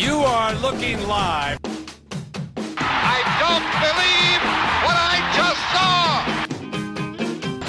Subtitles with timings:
[0.00, 1.58] You are looking live.
[2.78, 4.40] I don't believe
[4.84, 6.24] what I just saw.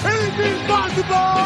[0.08, 1.41] Anything's possible!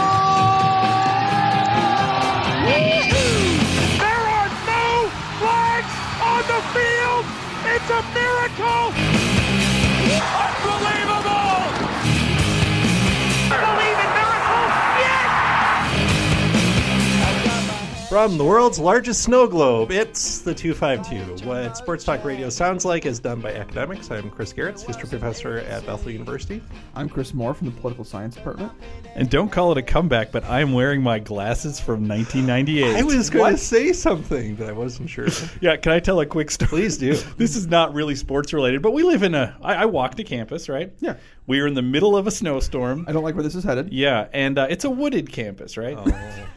[18.16, 21.46] From the world's largest snow globe, it's the 252.
[21.46, 24.10] What Sports Talk Radio sounds like is done by academics.
[24.10, 26.62] I'm Chris Gehrz, history professor at Bethel University.
[26.96, 28.72] I'm Chris Moore from the Political Science Department.
[29.16, 32.96] And don't call it a comeback, but I'm wearing my glasses from 1998.
[32.96, 35.28] I was going to say something, but I wasn't sure.
[35.60, 36.70] Yeah, can I tell a quick story?
[36.70, 37.16] Please do.
[37.38, 39.58] this is not really sports related, but we live in a.
[39.62, 40.94] I, I walk to campus, right?
[41.02, 41.18] Yeah.
[41.48, 43.06] We are in the middle of a snowstorm.
[43.08, 43.94] I don't like where this is headed.
[43.94, 45.98] Yeah, and uh, it's a wooded campus, right?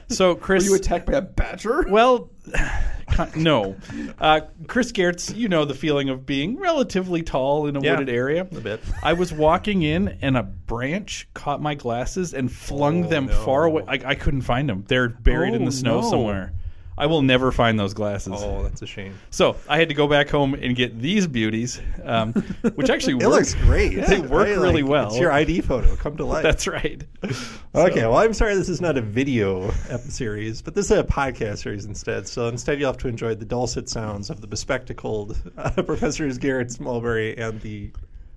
[0.09, 1.85] So Chris, Were you attacked by a badger?
[1.91, 2.31] well,
[3.37, 3.77] no,
[4.19, 8.09] uh, Chris Gehrz, you know the feeling of being relatively tall in a Yeah, wooded
[8.09, 8.43] area.
[8.43, 8.81] a bit.
[9.03, 13.33] I was walking in, and a branch caught my glasses and flung Oh, them no.
[13.45, 13.85] far away.
[13.87, 16.09] I, I couldn't find them; they're buried in Oh, the snow no.
[16.11, 16.55] somewhere.
[16.99, 18.35] I will never find those glasses.
[18.37, 19.19] Oh, that's a shame.
[19.31, 22.33] So I had to go back home and get these beauties, um,
[22.75, 23.35] which actually It work.
[23.37, 23.95] looks great.
[24.09, 25.09] They work I like- really well.
[25.09, 25.95] It's your ID photo.
[25.97, 26.43] Come to life.
[26.43, 27.03] That's right.
[27.75, 31.59] Okay, well, I'm sorry this is not a video series, but this is a podcast
[31.59, 32.27] series instead.
[32.27, 36.81] So instead, you'll have to enjoy the dulcet sounds of the bespectacled uh, Professors Garrett
[36.81, 37.91] Mulberry and the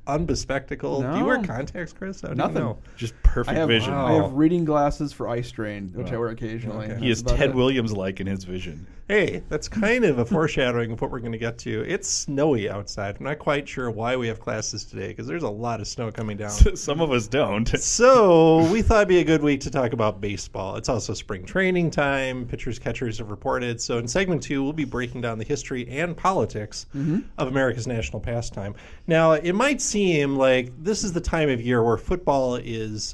[0.08, 1.04] unbespectacled.
[1.12, 2.24] Do you wear contacts, Chris?
[2.24, 2.56] I don't Nothing.
[2.56, 2.78] know.
[2.98, 3.94] Just I perfect have, vision.
[3.94, 6.88] I have reading glasses for eye strain, which I wear occasionally.
[6.88, 7.00] Okay.
[7.00, 7.56] He is Ted.
[7.56, 8.88] Williams like in his vision.
[9.12, 11.81] Hey, that's kind of a foreshadowing of what we're going to get to.
[11.86, 13.18] It's snowy outside.
[13.20, 16.14] I'm not quite sure why we have classes today because there's a lot of snow
[16.14, 16.52] coming down.
[16.52, 17.70] Some of us don't.
[17.81, 20.78] So we thought it'd be a good week to talk about baseball.
[20.78, 22.45] It's also spring training time.
[22.45, 23.81] Pitchers, catchers have reported.
[23.81, 27.20] So in segment two, we'll be breaking down the history and politics mm-hmm.
[27.38, 28.75] of America's national pastime.
[29.08, 33.13] Now, it might seem like this is the time of year where football is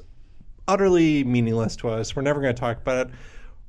[0.68, 2.16] utterly meaningless to us.
[2.16, 3.14] We're never going to talk about it.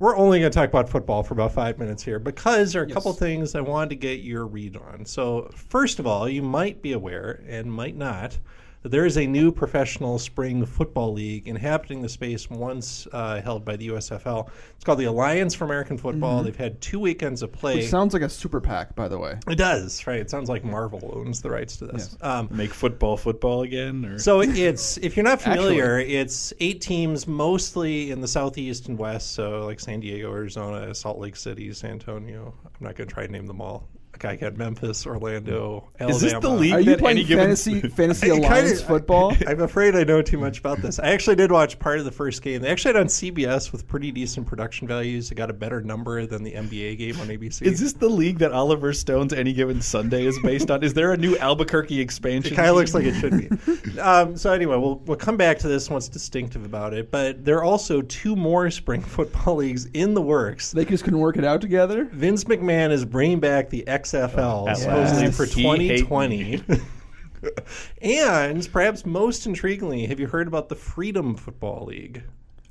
[0.00, 2.84] We're only going to talk about football for about five minutes here because there are
[2.84, 5.04] a couple things I wanted to get your read on.
[5.04, 8.38] So, first of all, you might be aware and might not
[8.83, 13.65] that there is a new professional spring football league inhabiting the space once uh, held
[13.65, 14.49] by the USFL.
[14.77, 16.43] It's called the Alliance for American Football.
[16.43, 17.77] They've had two weekends of play.
[17.77, 19.39] Which sounds like a super PAC, by the way.
[19.49, 20.21] it does, right?
[20.21, 22.16] It sounds like Marvel owns the rights to this.
[22.21, 27.27] Um, Make football football again, or so it's if you're not familiar, it's eight teams
[27.27, 31.93] mostly in the southeast and west, so like San Diego, Arizona, Salt Lake City, San
[31.93, 32.55] Antonio.
[32.65, 33.89] I'm not going to try to name them all.
[34.24, 36.16] Like I got Memphis, Orlando, Alabama.
[36.16, 39.32] is this the league Are you that playing any given fantasy fantasy kinda- alliance football?
[39.46, 40.98] I'm afraid I know too much about this.
[40.98, 42.60] I actually did watch part of the first game.
[42.62, 45.30] They actually had on CBS with pretty decent production values.
[45.30, 47.62] It got a better number than the NBA game on ABC.
[47.62, 50.82] Is this the league that Oliver Stone's Any Given Sunday is based on?
[50.82, 52.54] Is there a new Albuquerque expansion?
[52.54, 53.98] It kind of looks like it should be.
[54.00, 57.10] um, so anyway, we'll we'll come back to this and what's distinctive about it.
[57.12, 60.72] But there are also two more spring football leagues in the works.
[60.72, 62.04] They just couldn't work it out together.
[62.06, 65.36] Vince McMahon is bringing back the XFL At supposedly last.
[65.36, 66.62] for 2020.
[68.02, 72.22] and perhaps most intriguingly, have you heard about the Freedom Football League?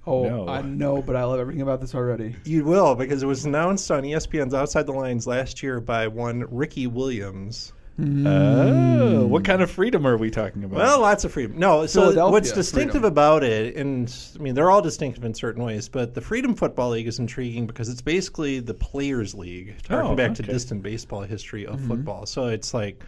[0.06, 0.48] Oh, No.
[0.48, 2.36] I know, but I love everything about this already.
[2.46, 6.46] You will because it was announced on ESPN's Outside the Lines last year by one
[6.50, 7.74] Ricky Williams.
[8.00, 10.78] Oh, what kind of freedom are we talking about?
[10.78, 11.58] Well, lots of freedom.
[11.58, 13.12] No, so what's distinctive freedom.
[13.12, 16.92] about it, and I mean, they're all distinctive in certain ways, but the Freedom Football
[16.92, 21.22] League is intriguing because it's basically the Players League, harking Oh, back to distant baseball
[21.22, 21.88] history of Mm-hmm.
[21.88, 22.26] football.
[22.26, 23.04] So it's like,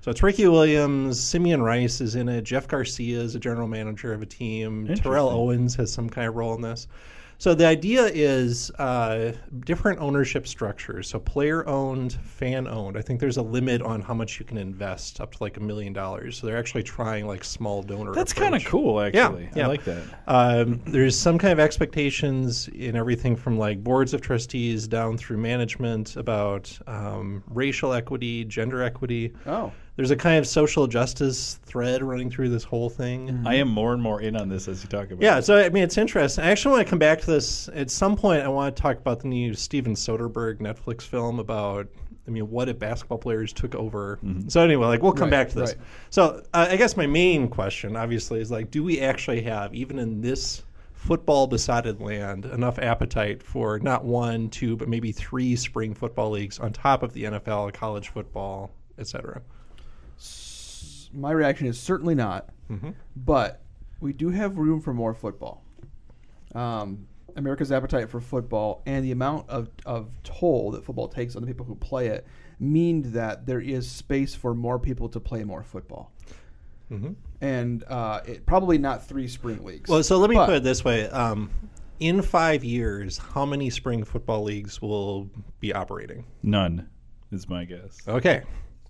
[0.00, 4.12] so it's Ricky Williams, Simeon Rice is in it, Jeff Garcia is a general manager
[4.12, 6.86] of a team, Terrell Owens has some kind of role in this.
[7.44, 9.32] So the idea is uh,
[9.66, 11.10] different ownership structures.
[11.10, 12.96] So player owned, fan owned.
[12.96, 15.60] I think there's a limit on how much you can invest, up to like a
[15.60, 16.38] million dollars.
[16.38, 18.14] So they're actually trying like small donor.
[18.14, 19.50] That's kind of cool, actually.
[19.54, 19.64] yeah.
[19.64, 20.02] I like that.
[20.26, 25.36] Um, there's some kind of expectations in everything from like boards of trustees down through
[25.36, 29.34] management about um, racial equity, gender equity.
[29.44, 33.44] Oh, There's a kind of social justice thread running through this whole thing.
[33.46, 35.22] I am more and more in on this as you talk about.
[35.22, 35.44] Yeah, it.
[35.44, 36.42] so I mean, it's interesting.
[36.44, 38.42] I actually want to come back to this at some point.
[38.42, 41.86] I want to talk about the new Steven Soderbergh Netflix film about,
[42.26, 44.18] I mean, what if basketball players took over.
[44.48, 45.70] So anyway, like we'll come Right, back to this.
[45.76, 45.78] right.
[46.10, 50.00] So uh, I guess my main question, obviously, is like, do we actually have, even
[50.00, 50.62] in this
[50.92, 56.58] football besotted land, enough appetite for not one, two, but maybe three spring football leagues
[56.58, 59.40] on top of the NFL, college football, et cetera?
[61.14, 62.48] My reaction is certainly not.
[62.70, 62.90] Mm-hmm.
[63.16, 63.62] But
[64.00, 65.62] we do have room for more football.
[66.54, 67.06] Um,
[67.36, 71.48] America's appetite for football and the amount of, of toll that football takes on the
[71.48, 72.26] people who play it
[72.60, 76.12] mean that there is space for more people to play more football.
[77.40, 79.90] And uh, it, probably not three spring leagues.
[79.90, 81.50] Well, so let me But- put it this way: um,
[81.98, 85.28] in five years, how many spring football leagues will
[85.58, 86.24] be operating?
[86.44, 86.88] None
[87.32, 87.98] is my guess.
[88.06, 88.42] Okay.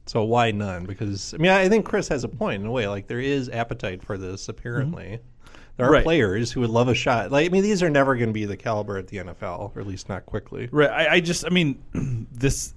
[0.07, 0.85] So why none?
[0.85, 2.87] Because I mean, I think Chris has a point in a way.
[2.89, 4.49] Like there is appetite for this.
[4.49, 5.19] Apparently,
[5.77, 6.05] there are Right.
[6.05, 7.31] players who would love a shot.
[7.33, 9.81] Like I mean, these are never going to be the caliber at the NFL, or
[9.81, 10.69] at least not quickly.
[10.71, 10.91] Right.
[10.91, 11.83] I, I just, I mean,
[12.33, 12.75] this,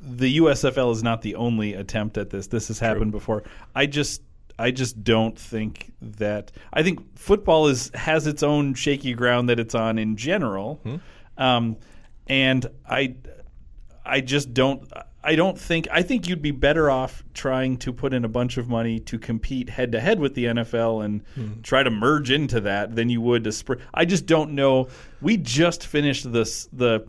[0.00, 2.46] the USFL is not the only attempt at this.
[2.46, 3.42] This has happened before.
[3.74, 4.22] I just,
[4.58, 6.52] I just don't think that.
[6.72, 10.80] I think football is has its own shaky ground that it's on in general,
[11.36, 11.76] um,
[12.28, 13.16] and I,
[14.06, 14.90] I just don't.
[15.22, 15.88] I don't think.
[15.90, 19.18] I think you'd be better off trying to put in a bunch of money to
[19.18, 23.20] compete head to head with the NFL and try to merge into that than you
[23.20, 23.80] would to spread.
[23.92, 24.88] I just don't know.
[25.20, 27.06] We just finished this the.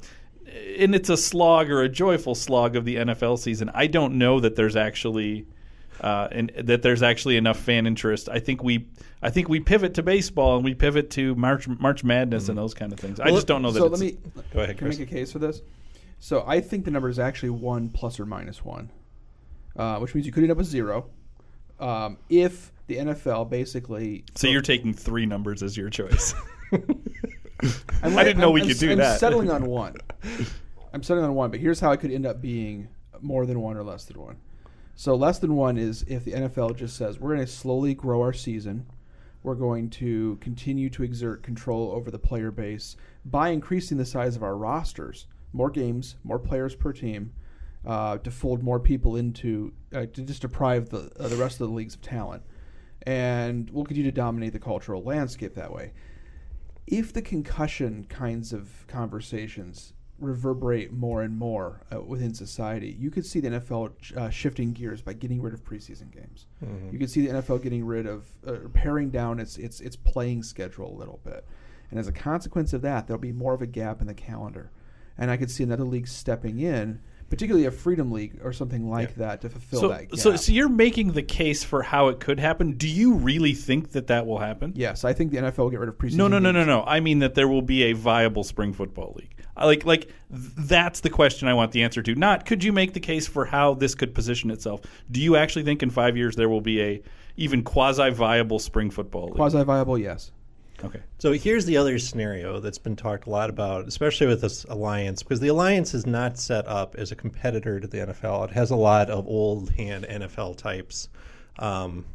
[0.80, 3.70] And it's a slog or a joyful slog of the NFL season.
[3.76, 5.46] I don't know that there's actually
[6.02, 8.30] uh, and that there's actually enough fan interest.
[8.30, 8.88] I think we,
[9.22, 12.74] I think we pivot to baseball and we pivot to March March Madness and those
[12.74, 13.20] kind of things.
[13.20, 13.80] I just don't know that.
[13.80, 14.18] So it's, let me
[14.54, 15.00] Go ahead, can Chris.
[15.00, 15.62] make a case for this.
[16.20, 18.92] So I think the number is actually one plus or minus one,
[19.76, 21.10] uh, which means you could end up with zero.
[21.80, 26.34] Um, if the NFL basically, so you're taking three numbers as your choice.
[28.04, 28.92] I'm, I didn't know we I'm- could do that.
[28.94, 29.20] I'm that.
[29.20, 29.96] settling on one.
[30.94, 32.88] I'm settling on one, but here's how it could end up being
[33.22, 34.38] more than one or less than one.
[34.96, 38.22] So less than one is if the NFL just says we're going to slowly grow
[38.22, 38.86] our season,
[39.44, 44.36] we're going to continue to exert control over the player base by increasing the size
[44.36, 47.34] of our rosters, more games, more players per team,
[47.86, 51.68] uh, to fold more people into uh, to just deprive the uh, the rest of
[51.68, 52.44] the leagues of talent,
[53.04, 55.92] and we'll continue to dominate the cultural landscape that way
[56.90, 63.26] if the concussion kinds of conversations reverberate more and more uh, within society, you could
[63.26, 66.48] see the NFL uh, shifting gears by getting rid of preseason games.
[66.92, 70.44] You could see the NFL getting rid of uh, paring down its its its playing
[70.44, 71.46] schedule a little bit,
[71.92, 74.72] and as a consequence of that, there'll be more of a gap in the calendar.
[75.20, 79.16] And I could see another league stepping in, particularly a Freedom League or something like
[79.16, 80.20] that, to fulfill so, that gap.
[80.20, 82.72] so, so you're making the case for how it could happen.
[82.72, 84.72] Do you really think that that will happen?
[84.76, 86.16] yes, I think the NFL will get rid of preseason.
[86.16, 86.84] No, no, no, no, no.
[86.88, 89.36] I mean that there will be a viable spring football league.
[89.58, 92.16] Like, like that's the question I want the answer to.
[92.16, 94.82] Not could you make the case for how this could position itself?
[95.12, 97.02] Do you actually think in five years there will be a
[97.36, 99.36] even quasi viable spring football league?
[99.36, 100.32] Quasi viable, yes.
[100.84, 101.02] Okay.
[101.18, 105.24] So here's the other scenario that's been talked a lot about, especially with this alliance,
[105.24, 108.50] because the alliance is not set up as a competitor to the NFL.
[108.50, 111.10] It has a lot of old hand NFL types.
[111.58, 112.06] Um,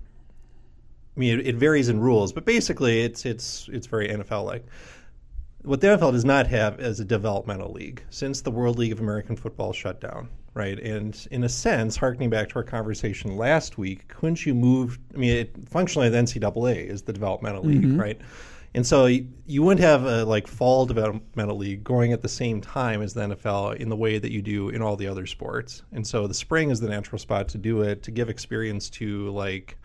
[1.16, 4.64] I mean, it, it varies in rules, but basically, it's it's it's very NFL like.
[5.62, 9.00] What the NFL does not have is a developmental league since the World League of
[9.00, 10.78] American Football shut down, right?
[10.78, 14.98] And in a sense, harkening back to our conversation last week, couldn't you move?
[15.14, 18.20] I mean, it, functionally, the NCAA is the developmental league, right?
[18.76, 23.02] And so you, wouldn't have a like fall developmental league going at the same time
[23.02, 25.82] as the NFL in the way that you do in all the other sports.
[25.92, 29.30] And so the spring is the natural spot to do it to give experience to
[29.30, 29.76] like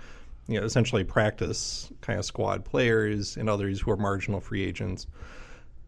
[0.48, 5.06] you know essentially practice kind of squad players and others who are marginal free agents.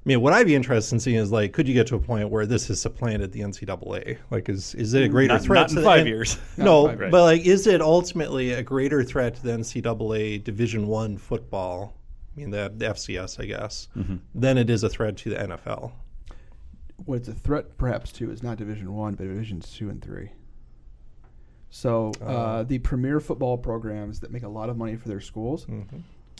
[0.03, 1.99] I mean, what I'd be interested in seeing is like, could you get to a
[1.99, 4.17] point where this has supplanted the NCAA?
[4.29, 5.61] Like, is is it a greater Not- threat?
[5.61, 6.37] not to in the- five years.
[6.57, 7.11] No, five years.
[7.11, 11.95] but like, is it ultimately a greater threat to the NCAA Division One football?
[12.35, 14.15] I mean, the, the FCS, I guess, Mm-hmm.
[14.33, 15.91] than it is a threat to the NFL.
[17.05, 20.29] what it's a threat perhaps to is not Division One, but Divisions Two and Three.
[21.69, 25.65] So uh, the premier football programs that make a lot of money for their schools,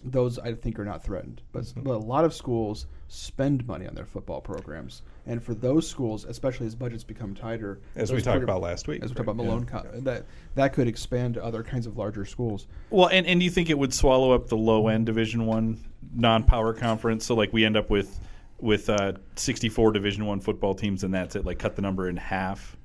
[0.04, 1.42] those I think are not threatened.
[1.54, 5.54] But, s- but a lot of schools spend money on their football programs, and for
[5.54, 9.16] those schools, especially as budgets become tighter, As we talked about last week, as we
[9.16, 10.24] talked about Malone, Co- that
[10.56, 12.68] that could expand to other kinds of larger schools.
[12.90, 15.78] Well, and, and do you think it would swallow up the low end Division One
[16.14, 17.26] non power conference?
[17.26, 18.18] So like we end up with
[18.62, 21.44] with uh, sixty four Division One football teams, and that's it.
[21.44, 22.78] Like cut the number in half.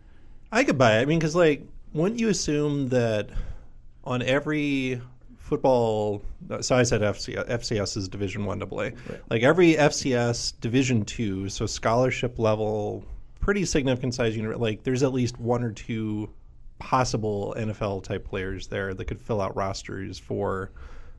[0.51, 1.03] I could buy it.
[1.03, 3.31] I mean, because like, wouldn't you assume that
[4.03, 5.01] on every
[5.47, 6.23] football?
[6.51, 8.91] Uh, so I said FCS, FCS is Division One AA.
[9.31, 13.05] Like every FCS Division Two, so scholarship level,
[13.41, 14.61] pretty significant size unit.
[14.61, 16.29] Like there's at least one or two
[16.79, 20.71] possible NFL type players there that could fill out rosters for.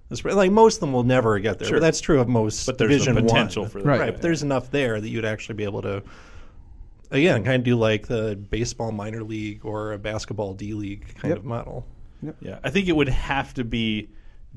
[0.10, 1.68] this- Like most of them will never get there.
[1.70, 1.80] Sure.
[1.80, 2.66] That's true of most.
[2.66, 3.72] But there's the potential one.
[3.72, 3.88] for that.
[3.88, 4.00] right.
[4.00, 4.12] Right.
[4.14, 6.04] But there's enough there that you'd actually be able to
[7.12, 11.30] again, kind of do like the baseball minor league or a basketball D league kind
[11.32, 11.38] Yep.
[11.40, 11.86] of model.
[12.42, 14.10] Yeah, I think it would have to be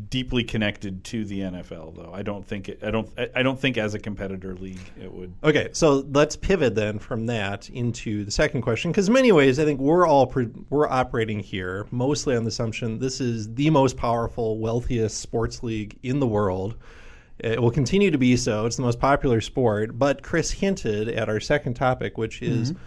[0.09, 2.12] deeply connected to the NFL, though.
[2.14, 2.80] I don't think it.
[2.82, 3.09] I don't.
[3.18, 5.32] I- I don't think as a competitor league it would.
[5.42, 9.59] Okay, so let's pivot then from that into the second question, because in many ways,
[9.59, 13.70] I think we're all pre- we're operating here mostly on the assumption this is the
[13.70, 16.76] most powerful, wealthiest sports league in the world.
[17.38, 18.66] It will continue to be so.
[18.66, 19.99] It's the most popular sport.
[19.99, 22.82] But Chris hinted at our second topic, which is mm-hmm.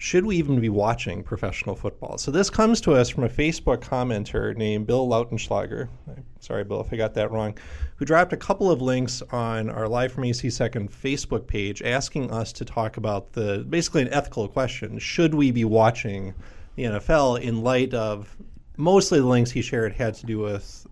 [0.00, 2.16] Should we even be watching professional football?
[2.16, 5.90] So this comes to us from a Facebook commenter named Bill Lautenschlager.
[6.38, 7.58] Sorry, Bill, if I got that wrong.
[7.96, 12.30] Who dropped a couple of links on our Live from AC Second Facebook page, asking
[12.30, 16.32] us to talk about the basically an ethical question: Should we be watching
[16.76, 18.34] the NFL in light of
[18.78, 20.86] mostly the links he shared had to do with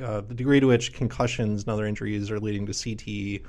[0.00, 3.42] uh, the degree to which concussions and other injuries are leading to CTE.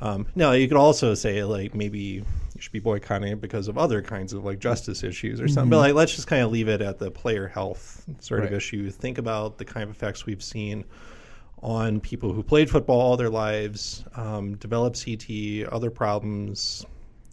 [0.00, 2.24] Um, now you could also say like maybe you
[2.58, 5.70] should be boycotting it because of other kinds of like justice issues or something.
[5.70, 8.90] But like let's just kind of leave it at the player health sort of issue.
[8.90, 10.84] Think about the kind of effects we've seen
[11.62, 16.84] on people who played football all their lives, um, developed CT, other problems,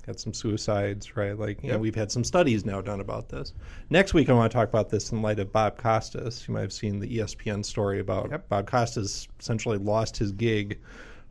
[0.06, 1.38] had some suicides, right?
[1.38, 3.54] Like, you know, we've had some studies now done about this.
[3.90, 6.46] Next week, I want to talk about this in light of Bob Costas.
[6.48, 8.50] You might have seen the ESPN story about Yep.
[8.50, 10.80] Bob Costas essentially lost his gig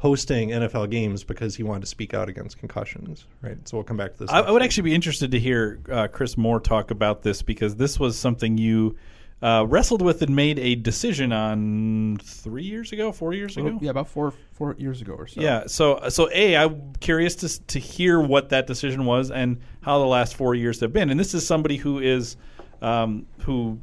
[0.03, 3.57] hosting NFL games because he wanted to speak out against concussions, right?
[3.69, 4.31] So we'll come back to this.
[4.31, 7.77] I, I would actually be interested to hear uh, Chris Moore talk about this because
[7.77, 8.97] this was something you
[9.43, 13.79] uh, wrestled with and made a decision on three years ago, four years ago.
[13.81, 15.41] Yeah, about four four years ago or so.
[15.41, 15.69] Yeah.
[15.69, 20.07] So, so a, I'm curious to to hear what that decision was and how the
[20.07, 21.11] last four years have been.
[21.11, 22.37] And this is somebody who is,
[22.81, 23.79] um, who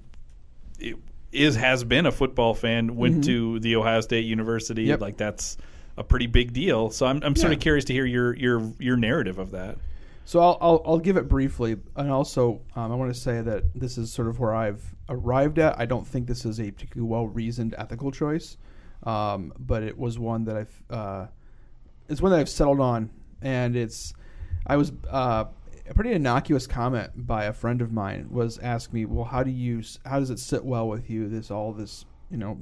[0.83, 0.95] i-
[1.33, 4.83] has been a football fan, went to the Ohio State University.
[4.83, 4.99] Yep.
[4.99, 5.55] Like that's
[5.97, 6.89] a pretty big deal.
[6.89, 9.77] So I'm I'm sort of curious to hear your your your narrative of that.
[10.25, 13.63] So I'll, I'll, I'll give it briefly, and also um, I want to say that
[13.73, 15.79] this is sort of where I've arrived at.
[15.79, 18.57] I don't think this is a particularly well reasoned ethical choice,
[19.07, 21.25] um, but it was one that I've uh,
[22.07, 23.09] it's one that I've settled on,
[23.41, 24.13] and it's
[24.67, 25.45] I was uh,
[25.89, 29.49] a pretty innocuous comment by a friend of mine was ask me, well, how do
[29.49, 31.27] you how does it sit well with you?
[31.27, 32.59] This all this you know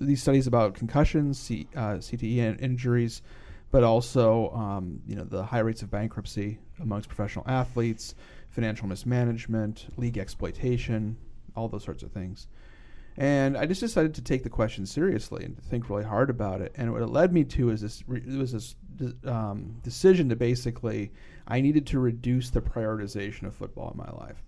[0.00, 3.22] these studies about concussions, C, uh, CTE in- injuries,
[3.70, 8.14] but also um, you know the high rates of bankruptcy amongst professional athletes,
[8.50, 11.16] financial mismanagement, league exploitation,
[11.56, 12.48] all those sorts of things.
[13.16, 16.60] And I just decided to take the question seriously and to think really hard about
[16.60, 16.72] it.
[16.76, 18.76] And what it led me to is this: it was this
[19.24, 21.12] um, decision to basically
[21.46, 24.42] I needed to reduce the prioritization of football in my life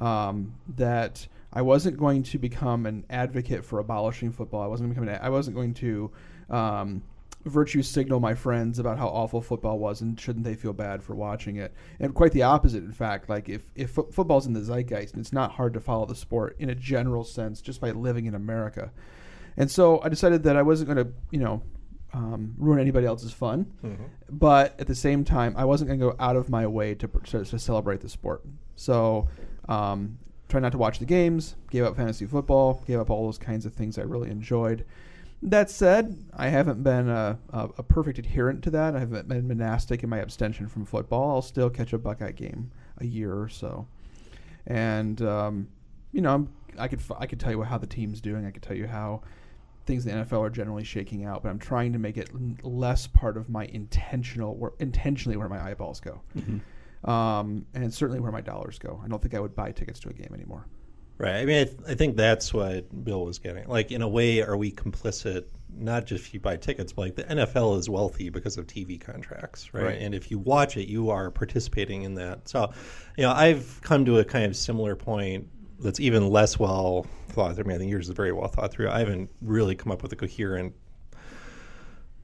[0.00, 4.62] um, that I wasn't going to become an advocate for abolishing football.
[4.62, 5.10] I wasn't becoming.
[5.10, 6.10] I wasn't going to
[6.48, 7.02] um,
[7.44, 11.14] virtue signal my friends about how awful football was and shouldn't they feel bad for
[11.14, 11.72] watching it.
[11.98, 13.28] And quite the opposite, in fact.
[13.28, 16.14] Like if if fo- football's in the zeitgeist, and it's not hard to follow the
[16.14, 18.92] sport in a general sense just by living in America.
[19.56, 21.62] And so I decided that I wasn't going to, you know,
[22.12, 23.66] um, ruin anybody else's fun.
[24.30, 27.08] But at the same time, I wasn't going to go out of my way to,
[27.08, 28.42] to, to celebrate the sport.
[28.76, 29.28] So
[29.70, 33.38] um, try not to watch the games, gave up fantasy football, gave up all those
[33.38, 34.84] kinds of things I really enjoyed.
[35.42, 38.94] That said, I haven't been a, a, a perfect adherent to that.
[38.94, 41.30] I haven't been monastic in my abstention from football.
[41.30, 43.86] I'll still catch a Buckeye game a year or so.
[44.66, 45.68] And, um,
[46.12, 48.44] you know, I'm, I could I could tell you how the team's doing.
[48.44, 49.22] I could tell you how
[49.86, 52.30] things in the NFL are generally shaking out, but I'm trying to make it
[52.64, 56.20] less part of my intentional, intentionally where my eyeballs go,
[57.04, 59.00] um, and it's certainly where my dollars go.
[59.04, 60.66] I don't think I would buy tickets to a game anymore.
[61.18, 61.36] Right.
[61.36, 63.68] I mean, I, th- I think that's what Bill was getting.
[63.68, 65.44] Like, in a way, are we complicit?
[65.68, 68.98] Not just if you buy tickets, but like the NFL is wealthy because of TV
[68.98, 69.84] contracts, right?
[69.84, 70.00] Right.
[70.00, 72.48] And if you watch it, you are participating in that.
[72.48, 72.72] So,
[73.18, 75.46] you know, I've come to a kind of similar point
[75.78, 77.64] that's even less well thought through.
[77.64, 78.88] I mean, I think yours is very well thought through.
[78.88, 80.74] I haven't really come up with a coherent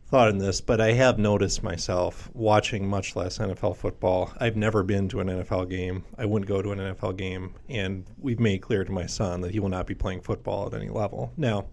[0.09, 4.33] thought in this, but I have noticed myself watching much less NFL football.
[4.39, 6.05] I've never been to an NFL game.
[6.17, 9.51] I wouldn't go to an NFL game, and we've made clear to my son that
[9.51, 11.33] he will not be playing football at any level.
[11.37, 11.67] Now,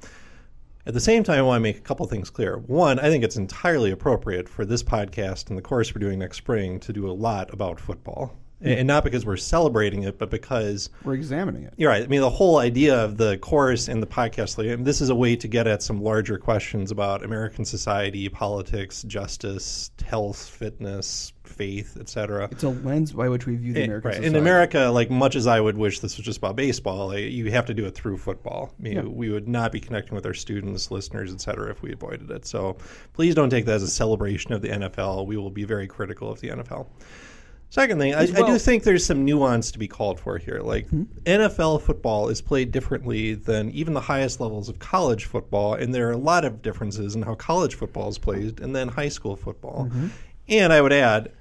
[0.85, 2.57] at the same time, I want to make a couple things clear.
[2.57, 6.37] One, I think it's entirely appropriate for this podcast and the course we're doing next
[6.37, 8.35] spring to do a lot about football.
[8.63, 11.73] And not because we're celebrating it, but because We're examining it.
[11.77, 12.03] you're right.
[12.03, 15.01] I mean, the whole idea of the course and the podcast, like, I mean, this
[15.01, 20.47] is a way to get at some larger questions about American society, politics, justice, health,
[20.47, 22.47] fitness, faith, etc.
[22.51, 24.15] It's a lens by which we view the Eh, American right.
[24.15, 24.35] society.
[24.37, 27.51] In America, like much as I would wish this was just about baseball, like, you
[27.51, 28.73] have to do it through football.
[28.79, 29.01] I mean, Yeah.
[29.03, 31.69] We would not be connecting with our students, listeners, etc.
[31.69, 32.45] if we avoided it.
[32.45, 32.77] So
[33.13, 35.27] please don't take that as a celebration of the NFL.
[35.27, 36.87] We will be very critical of the NFL.
[37.73, 40.59] Second thing, I, I do think there's some nuance to be called for here.
[40.59, 41.05] Like hmm?
[41.25, 46.07] NFL football is played differently than even the highest levels of college football, and there
[46.07, 49.35] are a lot of differences in how college football is played and then high school
[49.35, 49.87] football.
[49.89, 50.07] Mm-hmm.
[50.49, 51.31] And I would add,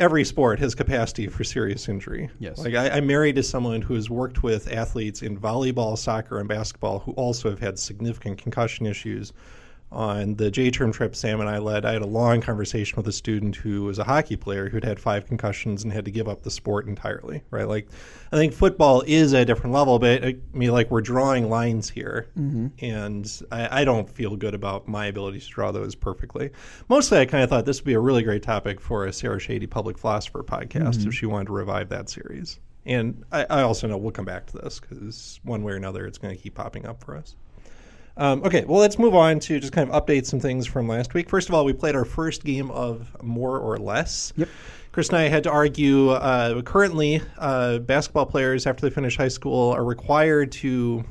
[0.00, 2.30] every sport has capacity for serious injury.
[2.38, 2.56] Yes.
[2.56, 6.48] Like I, I'm married to someone who has worked with athletes in volleyball, soccer, and
[6.48, 9.34] basketball who also have had significant concussion issues.
[9.92, 13.06] On the J term trip Sam and I led, I had a long conversation with
[13.06, 16.28] a student who was a hockey player who'd had five concussions and had to give
[16.28, 17.42] up the sport entirely.
[17.50, 17.68] Right?
[17.68, 17.88] Like,
[18.32, 21.90] I think football is at a different level, but I mean, like we're drawing lines
[21.90, 22.68] here, mm-hmm.
[22.82, 26.50] and I, I don't feel good about my ability to draw those perfectly.
[26.88, 29.38] Mostly, I kind of thought this would be a really great topic for a Sara
[29.38, 31.08] Shady Public Philosopher podcast mm-hmm.
[31.08, 32.58] if she wanted to revive that series.
[32.86, 36.06] And I, I also know we'll come back to this because one way or another,
[36.06, 37.36] it's going to keep popping up for us.
[38.16, 41.14] Um, okay, well, let's move on to just kind of update some things from last
[41.14, 41.28] week.
[41.30, 44.32] First of all, we played our first game of more or less.
[44.36, 44.48] Yep.
[44.92, 46.10] Chris and I had to argue.
[46.10, 51.04] Uh, currently, uh, basketball players, after they finish high school, are required to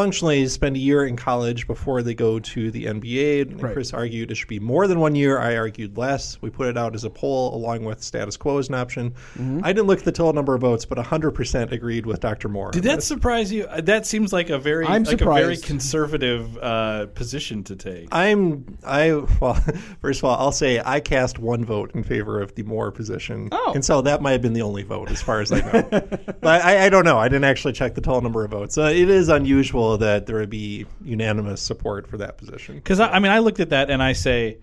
[0.00, 3.40] functionally spend a year in college before they go to the NBA.
[3.48, 3.72] And Right.
[3.72, 5.38] Chris argued it should be more than one year.
[5.38, 6.36] I argued less.
[6.42, 9.12] We put it out as a poll along with status quo as an option.
[9.38, 9.60] Mm-hmm.
[9.64, 12.50] I didn't look at the total number of votes, but 100% agreed with Dr.
[12.50, 12.72] Moore.
[12.72, 13.64] Did that surprise you?
[13.64, 18.08] Uh, That seems like a very I'm like a very conservative uh, position to take.
[18.12, 19.54] I'm I well
[20.02, 23.48] first of all I'll say I cast one vote in favor of the Moore position,
[23.50, 23.72] Oh.
[23.74, 25.88] and so that might have been the only vote as far as I know.
[25.90, 27.16] but I, I don't know.
[27.16, 28.76] I didn't actually check the total number of votes.
[28.76, 32.74] Uh, it is unusual that there would be unanimous support for that position.
[32.74, 34.58] Because I, I mean, I looked at that and I say,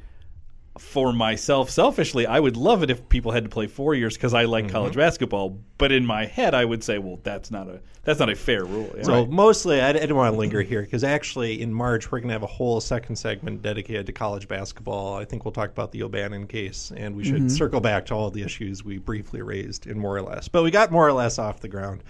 [0.80, 4.34] for myself, selfishly, I would love it if people had to play four years because
[4.34, 4.74] I like mm-hmm.
[4.74, 5.60] college basketball.
[5.77, 8.65] But in my head, I would say, well, that's not a that's not a fair
[8.65, 8.92] rule.
[8.98, 9.03] Yeah.
[9.03, 10.70] So mostly, I, I didn't want to linger mm-hmm.
[10.70, 14.13] here because actually in March we're going to have a whole second segment dedicated to
[14.13, 15.15] college basketball.
[15.15, 17.48] I think we'll talk about the O'Bannon case, and we should mm-hmm.
[17.50, 20.48] circle back to all the issues we briefly raised in more or less.
[20.48, 22.03] But we got more or less off the ground.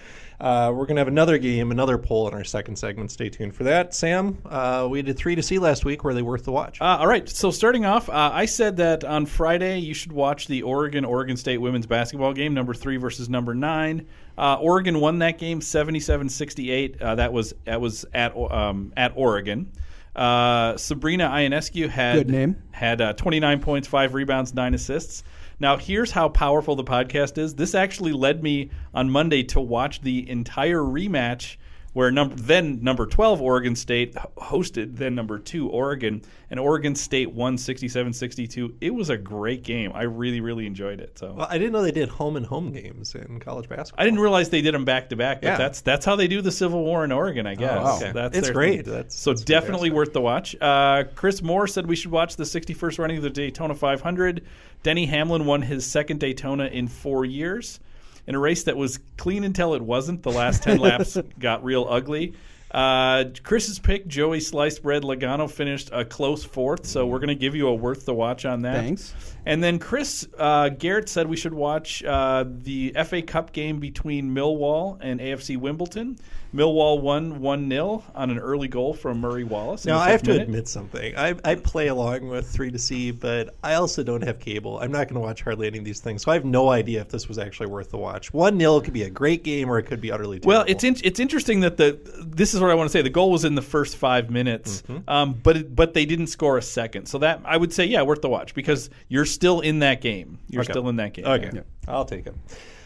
[0.43, 3.09] Uh, we're going to have another game, another poll in our second segment.
[3.11, 3.93] Stay tuned for that.
[3.93, 6.03] Sam, uh, we did three to see last week.
[6.03, 6.81] Were they worth the watch?
[6.81, 7.29] Uh, all right.
[7.29, 11.37] So starting off, uh, I said that on Friday you should watch the Oregon Oregon
[11.37, 14.05] State women's basketball game, number three versus number nine.
[14.37, 17.01] Uh, Oregon won that game 77-68.
[17.01, 19.71] Uh, that was that was at um, at Oregon.
[20.13, 22.61] Uh, Sabrina Ionescu had Good name.
[22.71, 25.23] had uh, 29 points, five rebounds, nine assists.
[25.63, 27.55] Now, here's how powerful the podcast is.
[27.55, 31.55] This actually led me on Monday to watch the entire rematch
[31.93, 37.31] where number then number 12 Oregon State hosted then number 2 Oregon and Oregon State
[37.31, 38.75] won 67-62.
[38.81, 39.91] It was a great game.
[39.93, 41.17] I really really enjoyed it.
[41.19, 44.01] So well, I didn't know they did home and home games in college basketball.
[44.01, 45.57] I didn't realize they did them back to back, but Yeah.
[45.57, 47.83] that's that's how they do the Civil War in Oregon, I guess.
[47.83, 47.97] wow.
[47.97, 48.11] Okay.
[48.11, 48.85] That's It's great.
[48.85, 50.55] That's- so that's definitely worth the watch.
[50.59, 54.41] Uh, Chris Moore said we should watch the 61st running of the Daytona 500.
[54.81, 57.79] Denny Hamlin won his second Daytona in four years
[58.27, 60.23] in a race that was clean until it wasn't.
[60.23, 62.33] The last 10 laps got real ugly.
[62.73, 67.35] Uh, Chris's pick, Joey Sliced Bread Logano, finished a close fourth, so we're going to
[67.35, 68.77] give you a worth the watch on that.
[68.77, 69.13] Thanks.
[69.45, 74.33] And then Chris uh, Gehrz said we should watch uh, the FA Cup game between
[74.33, 76.17] Millwall and AFC Wimbledon.
[76.53, 79.85] Millwall won 1 0 on an early goal from Murray Wallace.
[79.85, 81.15] Now I have fifth to admit something.
[81.17, 84.79] I, I play along with three to see, but I also don't have cable.
[84.79, 87.01] I'm not going to watch hardly any of these things, so I have no idea
[87.01, 88.31] if this was actually worth the watch.
[88.33, 90.49] One 0 could be a great game, or it could be utterly terrible.
[90.59, 93.01] Well, it's in, it's interesting that the this is what I want to say.
[93.01, 95.09] The goal was in the first five minutes, Mm-hmm.
[95.09, 97.07] um, but it, but they didn't score a second.
[97.07, 100.37] So that I would say, yeah, worth the watch because you're still in that game.
[100.49, 100.73] You're Okay.
[100.73, 101.25] still in that game.
[101.25, 102.35] Okay, I'll take it.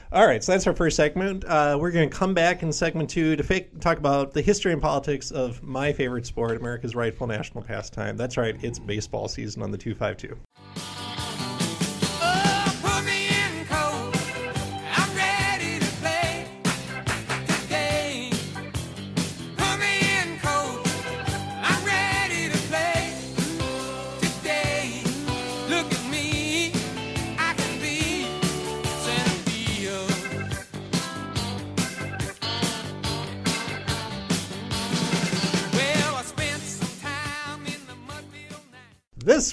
[0.10, 1.44] All right, so that's our first segment.
[1.44, 4.72] Uh, we're going to come back in segment two to fake, talk about the history
[4.72, 8.16] and politics of my favorite sport, America's rightful national pastime.
[8.16, 10.38] That's right, it's baseball season on the 252.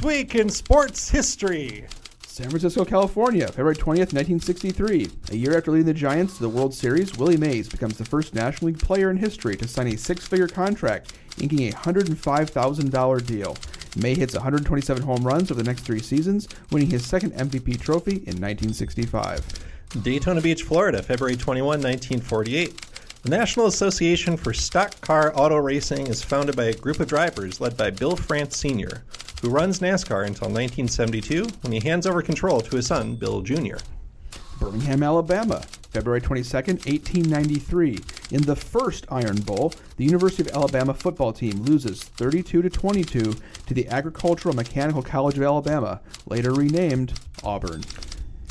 [0.04, 1.86] Week in sports history.
[2.26, 5.08] San Francisco, California, February 20th, 1963.
[5.30, 8.34] A year after leading the Giants to the World Series, Willie Mays becomes the first
[8.34, 13.56] National League player in history to sign a six figure contract, inking a $105,000 deal.
[13.96, 18.16] May hits 127 home runs over the next three seasons, winning his second MVP trophy
[18.16, 19.42] in 1965.
[20.02, 22.80] Daytona Beach, Florida, February 21, 1948.
[23.22, 27.58] The National Association for Stock Car Auto Racing is founded by a group of drivers
[27.58, 29.02] led by Bill France Sr.,
[29.44, 33.76] who runs NASCAR until 1972 when he hands over control to his son, Bill Jr.
[34.58, 37.98] Birmingham, Alabama, February 22, 1893.
[38.30, 43.34] In the first Iron Bowl, the University of Alabama football team loses 32 to 22
[43.66, 47.84] to the Agricultural Mechanical College of Alabama, later renamed Auburn.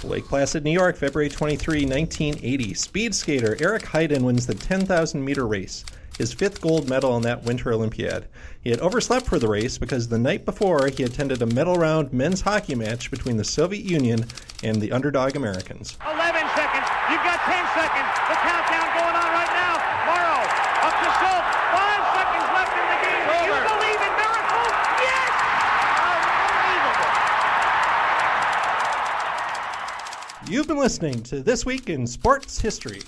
[0.03, 2.73] Lake Placid, New York, February 23, 1980.
[2.75, 5.85] Speed skater Eric Heiden wins the 10,000 meter race,
[6.17, 8.27] his fifth gold medal in that Winter Olympiad.
[8.61, 12.13] He had overslept for the race because the night before he attended a medal round
[12.13, 14.25] men's hockey match between the Soviet Union
[14.63, 15.97] and the underdog Americans.
[16.05, 16.21] 11
[16.55, 16.87] seconds.
[17.11, 18.09] You've got 10 seconds.
[18.29, 19.73] The countdown going on right now.
[20.07, 20.41] Morrow
[20.85, 21.51] up to Schultz.
[21.73, 23.23] Five seconds left in the game.
[23.27, 24.73] Do you believe in miracles?
[25.03, 25.33] Yes!
[30.47, 30.53] Unbelievable.
[30.53, 33.01] You've been listening to This Week in Sports History.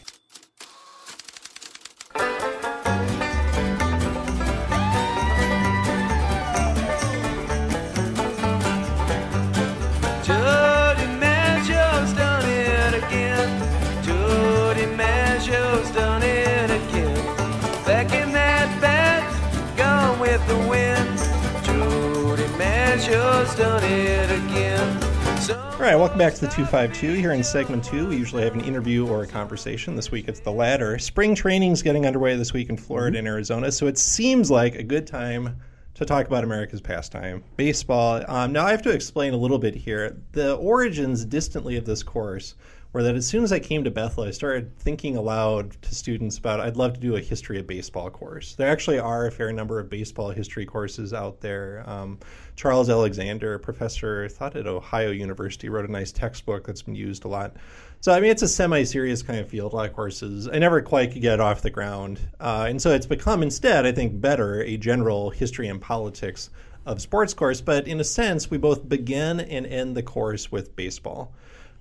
[25.86, 27.14] All right, welcome back to the 252.
[27.14, 29.96] Here in segment two, we usually have an interview or a conversation.
[29.96, 30.98] This week it's the latter.
[30.98, 34.82] Spring training's getting underway this week in Florida and Arizona, so it seems like a
[34.82, 35.62] good time
[35.94, 38.24] to talk about America's pastime, baseball.
[38.28, 40.18] Um, now, I have to explain a little bit here.
[40.32, 42.56] The origins distantly of this course
[42.96, 46.38] were that as soon as I came to Bethel, I started thinking aloud to students
[46.38, 48.56] about I'd love to do a history of baseball course.
[48.56, 51.84] There actually are a fair number of baseball history courses out there.
[51.86, 52.20] Um,
[52.56, 56.96] Charles Alexander, a professor, I thought at Ohio University, wrote a nice textbook that's been
[56.96, 57.58] used a lot.
[58.00, 60.48] So, I mean, it's a semi serious kind of field, a lot of courses.
[60.48, 62.22] I never quite could get off the ground.
[62.40, 66.50] Uh, and so it's become instead, I think, better a general history and politics
[66.86, 67.60] of sports course.
[67.60, 71.34] But in a sense, we both begin and end the course with baseball.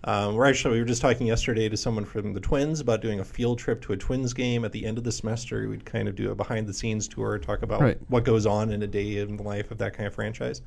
[0.07, 3.21] Um, we're actually we were just talking yesterday to someone from the Twins about doing
[3.21, 5.67] a field trip to a Twins game at the end of the semester.
[5.69, 7.99] We'd kind of do a behind the scenes tour, talk about Right.
[8.09, 10.61] what goes on in a day in the life of that kind of franchise.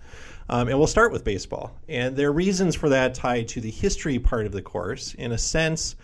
[0.49, 1.77] Um, and we'll start with baseball.
[1.87, 5.13] And there are reasons for that tied to the history part of the course.
[5.13, 5.95] In a sense,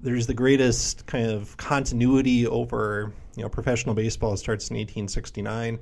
[0.00, 4.36] there's the greatest kind of continuity over you know professional baseball.
[4.36, 5.78] Starts in 1869.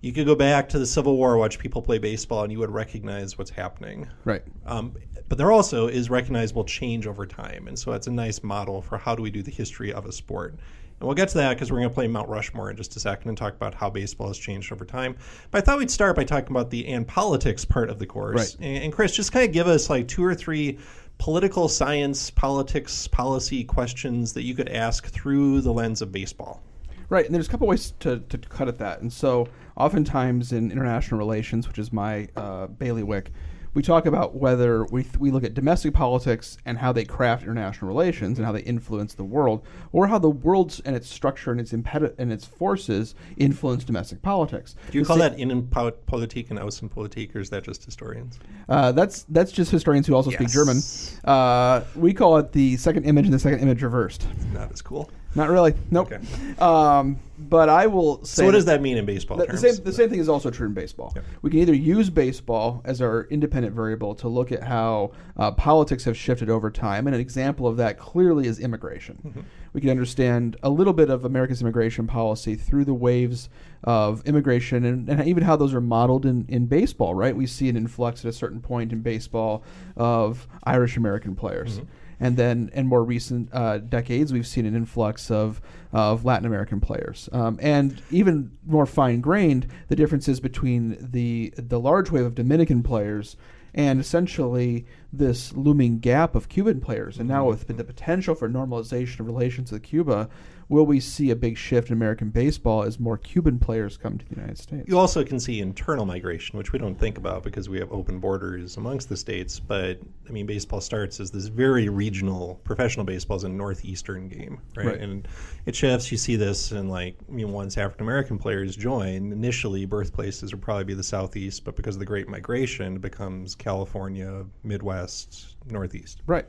[0.00, 2.70] You could go back to the Civil War, watch people play baseball, and you would
[2.70, 4.08] recognize what's happening.
[4.24, 4.42] Right.
[4.64, 4.94] Um,
[5.28, 8.98] but there also is recognizable change over time, and so that's a nice model for
[8.98, 10.54] how do we do the history of a sport.
[10.98, 13.00] And we'll get to that because we're going to play Mount Rushmore in just a
[13.00, 15.16] second and talk about how baseball has changed over time.
[15.50, 18.56] But I thought we'd start by talking about the and politics part of the course.
[18.56, 18.66] Right.
[18.66, 20.78] And, and Chris, just kind of give us like two or three
[21.18, 26.62] political science, politics, policy questions that you could ask through the lens of baseball.
[27.08, 29.00] Right, and there's a couple ways to, to cut at that.
[29.00, 33.30] And so, oftentimes in international relations, which is my uh, bailiwick,
[33.74, 37.42] we talk about whether we, th- we look at domestic politics and how they craft
[37.42, 41.50] international relations and how they influence the world, or how the world's and its structure
[41.50, 44.76] and its impedi- and its forces influence domestic politics.
[44.90, 48.38] Do you The call sa- that Innenpolitik and Außenpolitik, or is that just historians?
[48.66, 50.78] Uh, that's that's just historians who also speak German.
[51.24, 54.26] Uh, we call it the second image and the second image reversed.
[54.54, 55.10] Not as cool.
[55.36, 55.74] Not really.
[55.90, 56.10] Nope.
[56.10, 56.58] Okay.
[56.58, 58.42] Um, but I will say.
[58.42, 59.60] So what does that mean in baseball The, the terms?
[59.60, 61.12] same, the same thing is also true in baseball.
[61.14, 61.24] Yep.
[61.42, 66.04] We can either use baseball as our independent variable to look at how uh, politics
[66.04, 69.18] have shifted over time, and an example of that clearly is immigration.
[69.24, 69.40] Mm-hmm.
[69.74, 73.50] We can understand a little bit of America's immigration policy through the waves
[73.84, 77.36] of immigration and, and even how those are modeled in, in baseball, right?
[77.36, 79.62] We see an influx at a certain point in baseball
[79.94, 81.80] of Irish American players.
[81.80, 81.88] Mm-hmm.
[82.18, 85.60] And then, in more recent uh, decades, we've seen an influx of
[85.92, 91.78] of Latin American players, um, and even more fine grained, the differences between the the
[91.78, 93.36] large wave of Dominican players
[93.76, 97.18] and essentially this looming gap of Cuban players.
[97.18, 100.30] And now, with the potential for normalization of relations with Cuba,
[100.68, 104.24] will we see a big shift in American baseball as more Cuban players come to
[104.24, 104.84] the United States?
[104.88, 108.18] You also can see internal migration, which we don't think about because we have open
[108.18, 109.60] borders amongst the states.
[109.60, 112.60] But I mean, baseball starts as this very regional.
[112.64, 114.86] Professional baseball is a northeastern game, right?
[114.86, 115.00] Right.
[115.00, 115.28] And
[115.66, 116.10] it shifts.
[116.10, 120.62] You see this in like I mean, once African American players join, initially birthplaces would
[120.62, 126.22] probably be the southeast, but because of the Great Migration, it becomes California, Midwest, Northeast.
[126.26, 126.46] Right.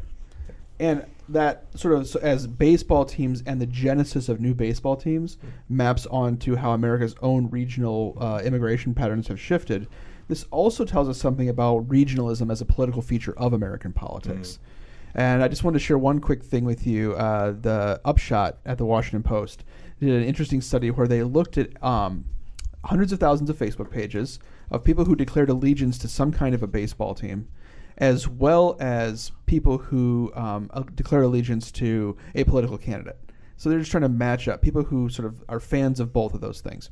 [0.80, 5.38] And that sort of so as baseball teams and the genesis of new baseball teams
[5.68, 9.88] maps onto how America's own regional uh, immigration patterns have shifted.
[10.28, 14.60] This also tells us something about regionalism as a political feature of American politics.
[15.16, 17.14] And I just wanted to share one quick thing with you.
[17.14, 19.64] Uh, the Upshot at the Washington Post
[20.00, 22.26] did an interesting study where they looked at um,
[22.86, 26.62] hundreds of thousands of Facebook pages of people who declared allegiance to some kind of
[26.62, 27.48] a baseball team
[27.98, 33.18] as well as people who um, uh, declare allegiance to a political candidate.
[33.58, 36.34] So they're just trying to match up people who sort of are fans of both
[36.34, 36.92] of those things.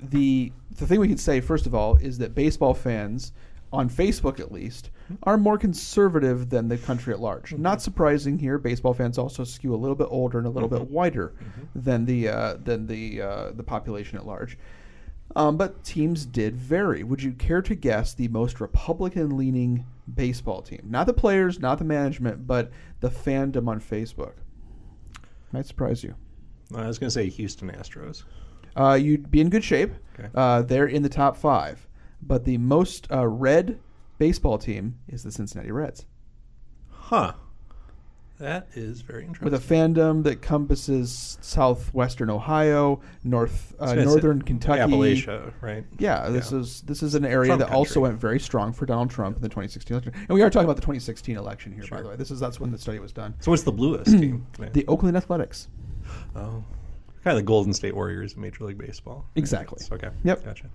[0.00, 3.32] The the thing we can say first of all is that baseball fans
[3.72, 4.90] on Facebook at least
[5.22, 7.54] are more conservative than the country at large.
[7.54, 8.58] Not surprising here.
[8.58, 11.32] Baseball fans also skew a little bit older and a little bit whiter
[11.74, 14.58] than the uh, than the uh, the population at large.
[15.34, 17.02] Um, but teams did vary.
[17.04, 20.82] Would you care to guess the most Republican leaning baseball team?
[20.84, 24.34] Not the players, not the management, but the fandom on Facebook.
[25.52, 26.14] Might surprise you.
[26.74, 28.24] I was going to say Houston Astros.
[28.74, 29.92] Uh, you'd be in good shape.
[30.18, 30.28] Okay.
[30.34, 31.86] Uh, they're in the top five.
[32.22, 33.78] But the most uh, red
[34.18, 36.06] baseball team is the Cincinnati Reds.
[36.88, 37.34] Huh.
[38.42, 39.44] That is very interesting.
[39.44, 44.80] with a fandom that encompasses southwestern Ohio, north uh, I was gonna say northern Kentucky,
[44.80, 45.84] Appalachia, right?
[45.98, 46.58] Yeah, this Yeah.
[46.58, 49.42] is this is an area Trump that also went very strong for Donald Trump in
[49.42, 50.12] the 2016 election.
[50.28, 52.16] And we are talking about the 2016 election here, by the way.
[52.16, 53.34] This is that's when the study was done.
[53.38, 54.44] So what's the bluest team?
[54.72, 55.68] The Oakland Athletics.
[56.34, 56.64] oh,
[57.24, 59.26] kind of the Golden State Warriors of Major League Baseball.
[59.36, 59.84] Exactly.
[59.92, 60.10] Okay.
[60.24, 60.44] Yep.
[60.44, 60.66] Gotcha.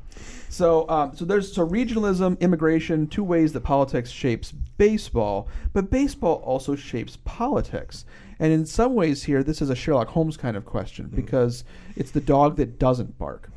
[0.49, 6.36] So, um, so there's so regionalism, immigration, two ways that politics shapes baseball, but baseball
[6.45, 8.05] also shapes politics.
[8.39, 11.63] And in some ways, here this is a Sherlock Holmes kind of question because
[11.95, 13.49] it's the dog that doesn't bark.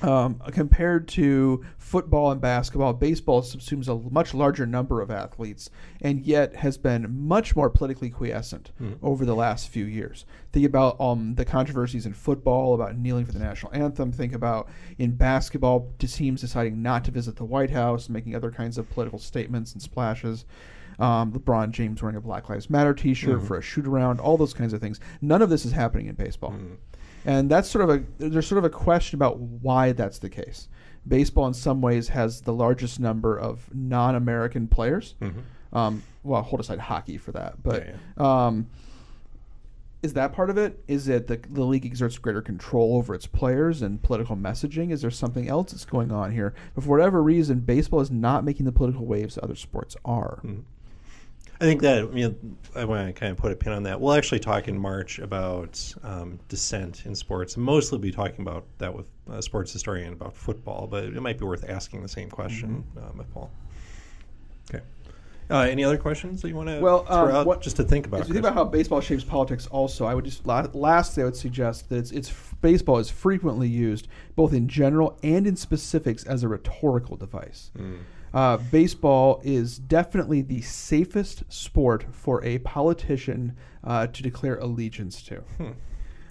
[0.00, 6.20] Um, compared to football and basketball, baseball subsumes a much larger number of athletes and
[6.24, 8.70] yet has been much more politically quiescent
[9.02, 10.24] over the last few years.
[10.52, 14.12] Think about um, the controversies in football about kneeling for the national anthem.
[14.12, 18.78] Think about in basketball, teams deciding not to visit the White House, making other kinds
[18.78, 20.44] of political statements and splashes.
[21.00, 24.52] Um, LeBron James wearing a Black Lives Matter T-shirt for a shoot around, all those
[24.54, 24.98] kinds of things.
[25.20, 26.54] None of this is happening in baseball.
[27.28, 30.66] And that's sort of a there's sort of a question about why that's the case.
[31.06, 35.14] Baseball, in some ways, has the largest number of non-American players.
[35.74, 37.86] Um, well, hold aside hockey for that, but
[38.18, 38.68] Yeah, Um,
[40.02, 40.82] is that part of it?
[40.88, 44.90] Is it the the league exerts greater control over its players and political messaging?
[44.90, 46.54] Is there something else that's going on here?
[46.74, 50.40] But for whatever reason, baseball is not making the political waves that other sports are.
[51.60, 52.34] I think that you know,
[52.76, 54.00] I want to kind of put a pin on that.
[54.00, 57.56] We'll actually talk in March about um, dissent in sports.
[57.56, 61.44] Mostly be talking about that with a sports historian about football, but it might be
[61.44, 63.10] worth asking the same question Mm-hmm.
[63.10, 63.50] um, with Paul.
[64.72, 64.84] Okay.
[65.50, 67.82] Uh, any other questions that you want to Well, throw um, out what- just to
[67.82, 68.20] think about?
[68.20, 71.26] As we think about how baseball shapes politics, also, I would just la- lastly I
[71.26, 76.22] would suggest that it's, it's baseball is frequently used both in general and in specifics
[76.24, 77.70] as a rhetorical device.
[78.34, 85.42] Uh, baseball is definitely the safest sport for a politician uh, to declare allegiance to.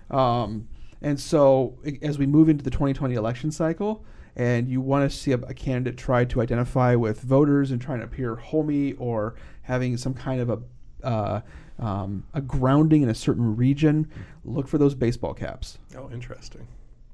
[0.09, 0.67] Um,
[1.01, 4.03] and so, i- as we move into the 2020 election cycle,
[4.35, 7.99] and you want to see a, a candidate try to identify with voters and trying
[7.99, 10.59] to appear homey or having some kind of a
[11.03, 11.41] uh,
[11.79, 14.09] um, a grounding in a certain region,
[14.43, 15.77] look for those baseball caps.
[15.95, 16.67] Oh, interesting.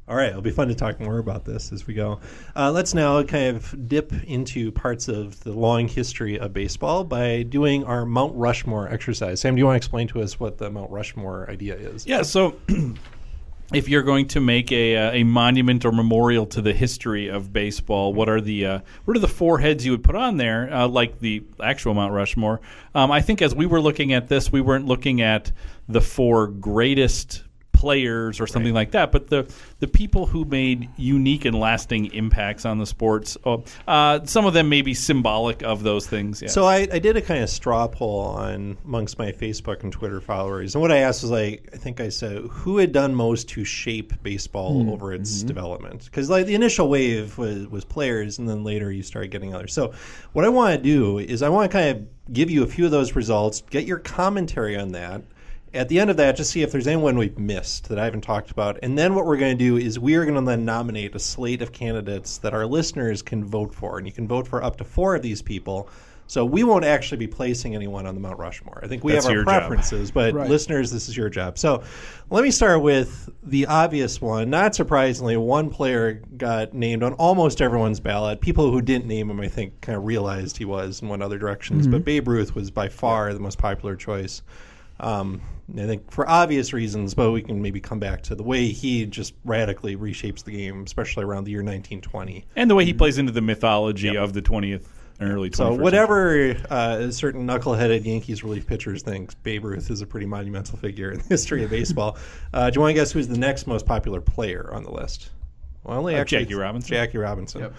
[0.06, 2.20] All right, it'll be fun to talk more about this as we go.
[2.58, 7.44] Uh, let's now kind of dip into parts of the long history of baseball by
[7.44, 9.39] doing our Mount Rushmore exercise.
[9.39, 12.06] Sam, do you want to explain to us what the Mount Rushmore idea is?
[12.06, 12.58] Yeah, so
[13.74, 17.54] if you're going to make a, uh, a monument or memorial to the history of
[17.54, 20.70] baseball, what are the uh, what are the four heads you would put on there,
[20.74, 22.60] uh, like the actual Mount Rushmore?
[22.94, 25.54] Um, I think as we were looking at this, we weren't looking at
[25.88, 27.44] the four greatest
[27.84, 29.46] players or something like that, but the
[29.80, 33.38] the people who made unique and lasting impacts on the sports.
[33.46, 36.41] Oh, uh, some of them may be symbolic of those things.
[36.41, 36.48] Yeah.
[36.48, 40.22] So I, I did a kind of straw poll on amongst my Facebook and Twitter
[40.22, 43.50] followers, and what I asked was like, I think I said, who had done most
[43.50, 46.06] to shape baseball over its development?
[46.06, 49.74] Because like the initial wave was was players, and then later you started getting others.
[49.74, 49.93] So
[50.32, 52.86] what I want to do is I want to kind of give you a few
[52.86, 55.22] of those results, get your commentary on that.
[55.74, 58.22] At the end of that, just see if there's anyone we've missed that I haven't
[58.22, 58.78] talked about.
[58.84, 61.20] And then what we're going to do is we are going to then nominate a
[61.20, 63.98] slate of candidates that our listeners can vote for.
[63.98, 65.90] And you can vote for up to four of these people.
[66.28, 68.80] So we won't actually be placing anyone on the Mount Rushmore.
[68.82, 69.60] I think we That's have our your job.
[69.60, 70.50] preferences, but Right.
[70.50, 71.58] listeners, this is your job.
[71.58, 71.84] So
[72.30, 74.50] let me start with the obvious one.
[74.50, 78.40] Not surprisingly, one player got named on almost everyone's ballot.
[78.42, 81.38] People who didn't name him, I think, kind of realized he was and went other
[81.38, 81.88] directions.
[81.88, 84.44] But Babe Ruth was by far the most popular choice.
[85.00, 85.42] Um,
[85.78, 89.06] I think for obvious reasons, but we can maybe come back to the way he
[89.06, 92.45] just radically reshapes the game, especially around the year 1920.
[92.56, 94.86] and the way he plays into the mythology of the 20th
[95.19, 100.02] and early 21st So whatever uh, certain knuckleheaded Yankees relief pitchers think, Babe Ruth is
[100.02, 102.17] a pretty monumental figure in the history of baseball.
[102.54, 105.32] Uh, do you want to guess who's the next most popular player on the list?
[105.84, 106.89] Well, only Uh, actually Jackie Robinson?
[106.89, 107.62] Jackie Robinson.
[107.62, 107.73] Yep.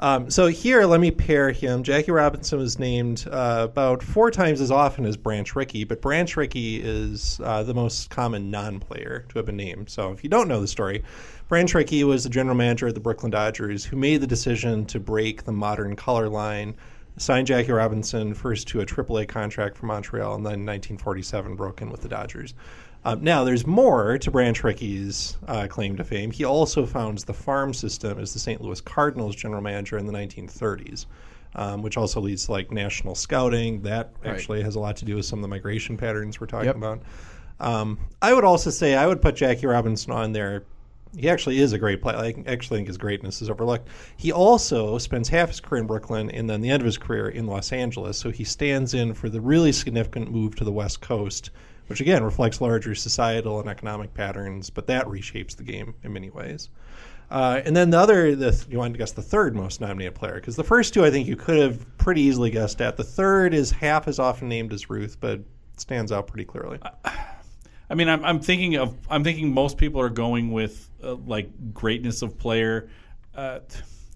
[0.00, 1.82] Um, so here, let me pair him.
[1.82, 6.36] Jackie Robinson was named uh, about four times as often as Branch Rickey, but Branch
[6.36, 9.90] Rickey is uh, the most common non-player to have been named.
[9.90, 11.02] So if you don't know the story,
[11.48, 15.00] Branch Rickey was the general manager of the Brooklyn Dodgers who made the decision to
[15.00, 16.76] break the modern color line,
[17.16, 21.82] signed Jackie Robinson first to a AAA contract for Montreal, and then in 1947 broke
[21.82, 22.54] in with the Dodgers.
[23.12, 26.30] Um, now, there's more to Branch Rickey's uh, claim to fame.
[26.30, 28.60] He also founds the farm system as the St.
[28.60, 31.06] Louis Cardinals general manager in the 1930s,
[31.54, 33.82] um, which also leads to like national scouting.
[33.82, 34.32] That Right.
[34.32, 36.76] actually has a lot to do with some of the migration patterns we're talking Yep.
[36.76, 37.02] about.
[37.60, 40.64] Um, I would also say I would put Jackie Robinson on there.
[41.16, 42.16] He actually is a great player.
[42.16, 43.88] I actually think his greatness is overlooked.
[44.18, 47.30] He also spends half his career in Brooklyn and then the end of his career
[47.30, 48.18] in Los Angeles.
[48.18, 51.50] So he stands in for the really significant move to the West Coast,
[51.88, 56.30] which again reflects larger societal and economic patterns, but that reshapes the game in many
[56.30, 56.70] ways.
[57.30, 60.36] Uh, and then the other, the, you want to guess the third most nominated player
[60.36, 62.96] because the first two I think you could have pretty easily guessed at.
[62.96, 65.40] The third is half as often named as Ruth, but
[65.76, 66.78] stands out pretty clearly.
[67.90, 71.50] I mean, I'm, I'm thinking of I'm thinking most people are going with uh, like
[71.72, 72.88] greatness of player.
[73.34, 73.60] Uh,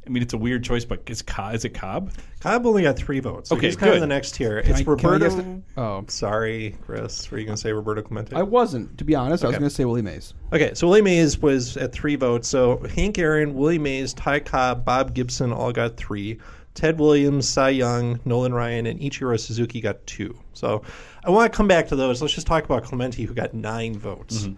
[0.05, 2.11] I mean, it's a weird choice, but is Cobb, is it Cobb?
[2.41, 3.51] Cobb only got three votes.
[3.51, 4.03] So Okay, he's kind of good.
[4.03, 4.61] the next tier.
[4.61, 5.19] Can It's I- Roberto.
[5.21, 5.47] guess it?
[5.77, 7.31] Oh, Sorry, Chris.
[7.31, 8.35] Were you going to say Roberto Clemente?
[8.35, 8.99] I wasn't.
[8.99, 10.35] To be honest, I was going to say Willie Mays.
[10.53, 12.49] Okay, so Willie Mays was at three votes.
[12.49, 16.39] So Hank Aaron, Willie Mays, Ty Cobb, Bob Gibson all got three.
[16.75, 20.37] Ted Williams, Cy Young, Nolan Ryan, and Ichiro Suzuki got two.
[20.55, 20.83] So
[21.23, 22.21] I want to come back to those.
[22.23, 24.49] Let's just talk about Clemente, who got nine votes.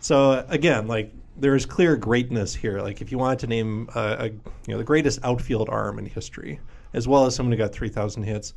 [0.00, 2.80] So uh, again, like there is clear greatness here.
[2.80, 6.06] Like if you wanted to name uh, a, you know the greatest outfield arm in
[6.06, 6.60] history,
[6.92, 8.54] as well as someone who got three thousand hits,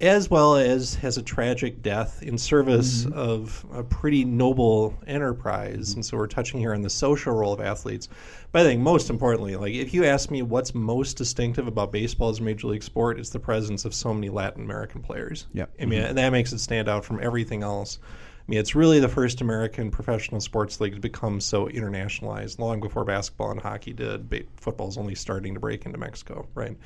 [0.00, 5.94] as well as has a tragic death in service of a pretty noble enterprise.
[5.94, 8.08] And so we're touching here on the social role of athletes.
[8.50, 12.30] But I think most importantly, like if you ask me what's most distinctive about baseball
[12.30, 15.46] as a major league sport, it's the presence of so many Latin American players.
[15.54, 17.98] Yeah, I mean, and that makes it stand out from everything else.
[18.42, 22.58] I mean, it's really the first American professional sports league to become so internationalized.
[22.58, 26.76] Long before basketball and hockey did, ba- football's only starting to break into Mexico, right?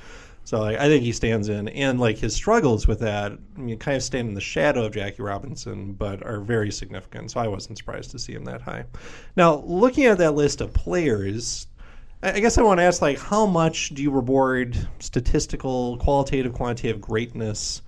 [0.43, 3.77] So like, I think he stands in, and like his struggles with that, I mean,
[3.79, 7.31] kind of stand in the shadow of Jackie Robinson, but are very significant.
[7.31, 8.85] So I wasn't surprised to see him that high.
[9.35, 11.67] Now, looking at that list of players,
[12.21, 16.53] I I guess I want to ask, like, how much do you reward statistical, qualitative,
[16.53, 17.81] quantitative greatness?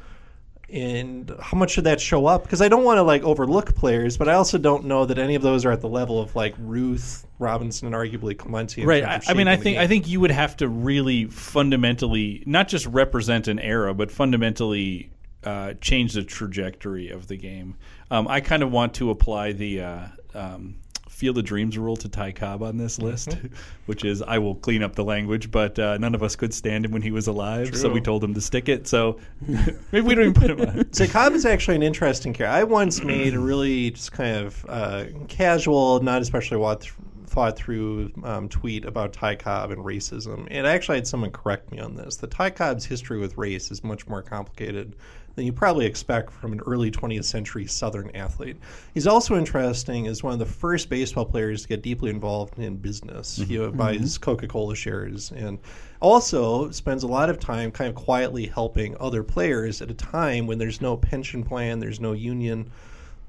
[0.72, 2.44] And how much should that show up?
[2.44, 5.36] Because I don't want to like overlook players, but I also don't know that any
[5.36, 8.86] of those are at the level of like Ruth Robinson and arguably Clemente.
[8.86, 9.04] Right.
[9.04, 12.86] I, I mean, I think I think you would have to really fundamentally not just
[12.86, 15.12] represent an era, but fundamentally
[15.44, 17.76] uh, change the trajectory of the game.
[18.12, 20.76] Um, I kind of want to apply the uh, um,
[21.20, 23.38] Field of Dreams rule to Ty Cobb on this list,
[23.88, 26.86] which is I will clean up the language, but uh, none of us could stand
[26.86, 28.88] him when he was alive, so we told him to stick it.
[28.88, 29.20] So
[29.92, 30.94] maybe we don't even put him on.
[30.94, 32.58] So Cobb is actually an interesting character.
[32.58, 36.90] I once made a really just kind of uh, casual, not especially what
[37.28, 41.70] thought through um, tweet about Ty Cobb and racism, and I actually had someone correct
[41.70, 42.16] me on this.
[42.16, 44.96] The Ty Cobb's history with race is much more complicated
[45.36, 48.58] than you probably expect from an early 20th century Southern athlete.
[48.94, 52.78] He's also interesting as one of the first baseball players to get deeply involved in
[52.78, 53.38] business.
[53.38, 55.60] He uh, buys Coca-Cola shares and
[56.02, 60.48] also spends a lot of time kind of quietly helping other players at a time
[60.48, 62.70] when there's no pension plan, there's no union.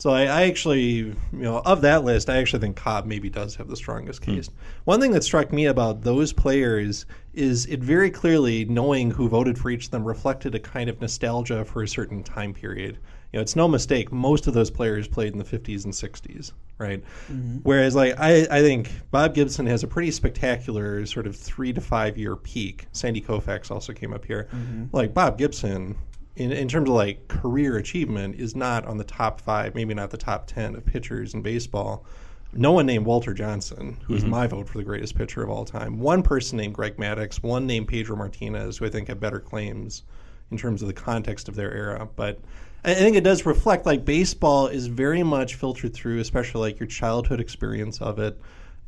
[0.01, 3.55] So I, I actually, you know, of that list, I actually think Cobb maybe does
[3.57, 4.37] have the strongest hmm.
[4.37, 4.49] case.
[4.85, 9.59] One thing that struck me about those players is it very clearly, knowing who voted
[9.59, 12.99] for each of them, reflected a kind of nostalgia for a certain time period.
[13.33, 14.11] You know, it's no mistake.
[14.11, 17.05] Most of those players played in the 50s and 60s, right?
[17.31, 17.59] Mm-hmm.
[17.59, 21.81] Whereas, like, I, I think Bob Gibson has a pretty spectacular sort of three to
[21.81, 22.87] five year peak.
[22.93, 24.49] Sandy Koufax also came up here.
[24.51, 24.87] Mm-hmm.
[24.93, 25.97] Like Bob Gibson,
[26.41, 30.11] in, in terms of like career achievement, is not on the top five, maybe not
[30.11, 32.07] the top ten of pitchers in baseball.
[32.53, 34.31] No one named Walter Johnson, who is mm-hmm.
[34.31, 36.01] my vote for the greatest pitcher of all time.
[36.01, 40.03] One person named Greg Maddux, one named Pedro Martinez, who I think have better claims
[40.51, 42.09] in terms of the context of their era.
[42.17, 42.41] But
[42.85, 46.81] I I think it does reflect like baseball is very much filtered through, especially like
[46.81, 48.41] your childhood experience of it.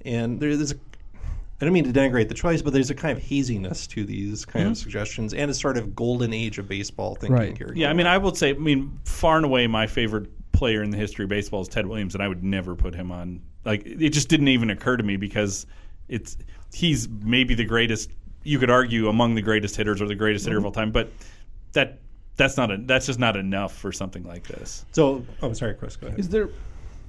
[0.07, 0.77] And there's a
[1.63, 4.45] I don't mean to denigrate the choice, but there's a kind of haziness to these
[4.45, 4.83] kind of mm-hmm.
[4.83, 7.57] suggestions and a sort of golden age of baseball thinking Right.
[7.57, 7.73] here.
[7.73, 10.91] Yeah, I mean, I would say, I mean, far and away, my favorite player in
[10.91, 13.41] the history of baseball is Ted Williams, and I would never put him on.
[13.65, 15.67] Like, it just didn't even occur to me because
[16.09, 16.37] it's
[16.75, 18.11] he's maybe the greatest.
[18.43, 20.67] You could argue among the greatest hitters or the greatest hitter of mm-hmm.
[20.67, 21.13] all time, but
[21.75, 22.01] that
[22.35, 24.85] that's not a, that's just not enough for something like this.
[24.91, 26.19] So, oh, sorry, Chris, go ahead.
[26.19, 26.49] Is there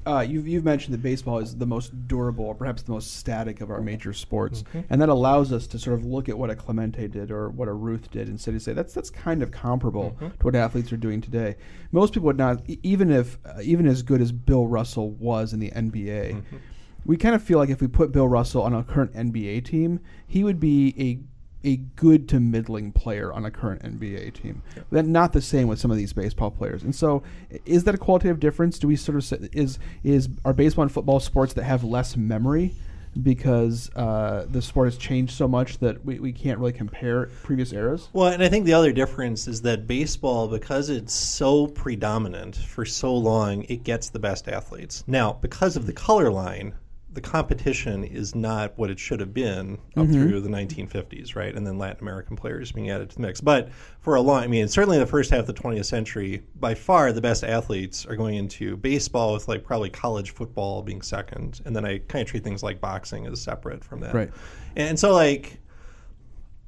[0.06, 3.62] uh, you've, you've mentioned that baseball is the most durable, or perhaps the most static
[3.62, 4.82] of our major sports, Mm-hmm.
[4.90, 7.68] and that allows us to sort of look at what a Clemente did or what
[7.68, 10.28] a Ruth did, and of say that's that's kind of comparable Mm-hmm.
[10.38, 11.56] to what athletes are doing today.
[11.92, 15.60] Most people would not, even if uh, even as good as Bill Russell was in
[15.60, 16.58] the NBA, Mm-hmm.
[17.06, 20.00] we kind of feel like if we put Bill Russell on a current NBA team,
[20.28, 21.20] he would be a
[21.64, 24.62] a good to middling player on a current NBA team.
[24.92, 26.84] Then not the same with some of these baseball players.
[26.84, 27.24] And so,
[27.66, 28.80] is that a qualitative difference?
[28.80, 32.18] Do we sort of say, is is are baseball and football sports that have less
[32.18, 32.74] memory
[33.22, 37.72] because uh, the sport has changed so much that we, we can't really compare previous
[37.72, 38.10] eras?
[38.14, 42.86] Well, and I think the other difference is that baseball, because it's so predominant for
[42.86, 45.04] so long, it gets the best athletes.
[45.08, 46.74] Now, because of the color line,
[47.14, 50.14] the competition is not what it should have been up mm-hmm.
[50.14, 51.56] through the 1950s, right?
[51.56, 53.40] And then Latin American players being added to the mix.
[53.40, 56.74] But for a long, I mean, certainly the first half of the 20th century, by
[56.74, 61.62] far the best athletes are going into baseball, with like probably college football being second,
[61.66, 64.14] and then I kind of treat things like boxing as separate from that.
[64.14, 64.32] Right.
[64.76, 65.60] And so, like,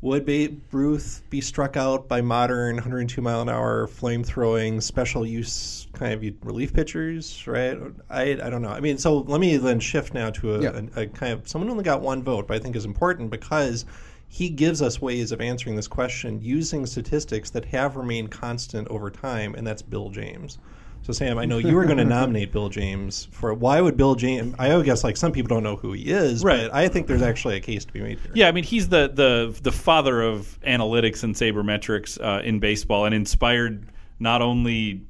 [0.02, 5.88] would Ruth be struck out by modern 102 mile an hour flame throwing special use
[5.94, 7.48] kind of relief pitchers?
[7.48, 7.78] Right?
[8.10, 8.70] I, I don't know.
[8.70, 10.82] I mean, so let me then shift now to a, Yeah.
[10.96, 13.32] a, a kind of someone who only got one vote, but I think is important
[13.32, 13.86] because
[14.28, 19.10] he gives us ways of answering this question using statistics that have remained constant over
[19.10, 20.58] time, and that's Bill James.
[21.06, 24.16] So Sam, I know you were going to nominate Bill James for why would Bill
[24.16, 24.56] James?
[24.58, 26.64] I would guess like some people don't know who he is, Right.
[26.64, 28.32] but I think there's actually a case to be made here.
[28.34, 33.06] Yeah, I mean he's the the the father of analytics and sabermetrics uh, in baseball,
[33.06, 33.86] and inspired
[34.20, 35.02] not only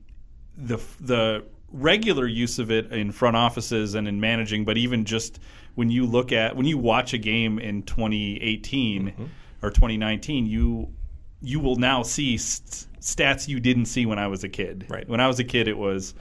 [0.57, 5.39] the the regular use of it in front offices and in managing, but even just
[5.75, 9.23] when you look at when you watch a game in 2018 Mm-hmm.
[9.61, 10.89] or 2019, you
[11.41, 14.85] you will now see st- stats you didn't see when I was a kid.
[14.89, 15.07] Right.
[15.07, 16.13] When I was a kid, it was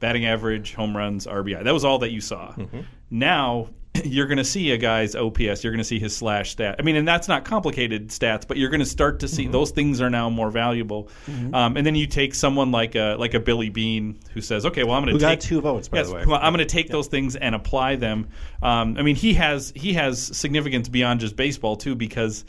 [0.00, 1.62] batting average, home runs, RBI.
[1.64, 2.52] That was all that you saw.
[2.52, 2.80] Mm-hmm.
[3.10, 3.68] Now
[4.04, 5.62] you're going to see a guy's OPS.
[5.62, 6.76] You're going to see his slash stat.
[6.78, 9.36] I mean, and that's not complicated stats, but you're going to start to Mm-hmm.
[9.36, 11.10] see those things are now more valuable.
[11.52, 14.82] Um, and then you take someone like a like a Billy Beane who says, "Okay,
[14.82, 16.24] well, I'm going to got take two votes, by yes, the way.
[16.26, 18.28] well, I'm going to take those things and apply them.
[18.62, 22.44] Um, I mean, he has he has significance beyond just baseball too, because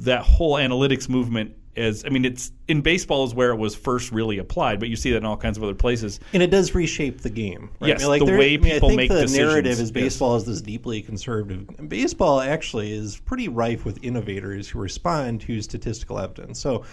[0.00, 2.04] that whole analytics movement is.
[2.04, 5.10] I mean, it's in baseball is where it was first really applied, but you see
[5.10, 6.20] that in all kinds of other places.
[6.32, 7.70] and it does reshape the game.
[7.80, 7.88] Right?
[7.88, 9.38] Yes, I mean, like the there- way I mean, people I think make the decisions.
[9.48, 9.90] narrative is Yes.
[9.90, 11.68] baseball is this deeply conservative.
[11.78, 16.58] And baseball actually is pretty rife with innovators who respond to statistical evidence.
[16.60, 16.84] So.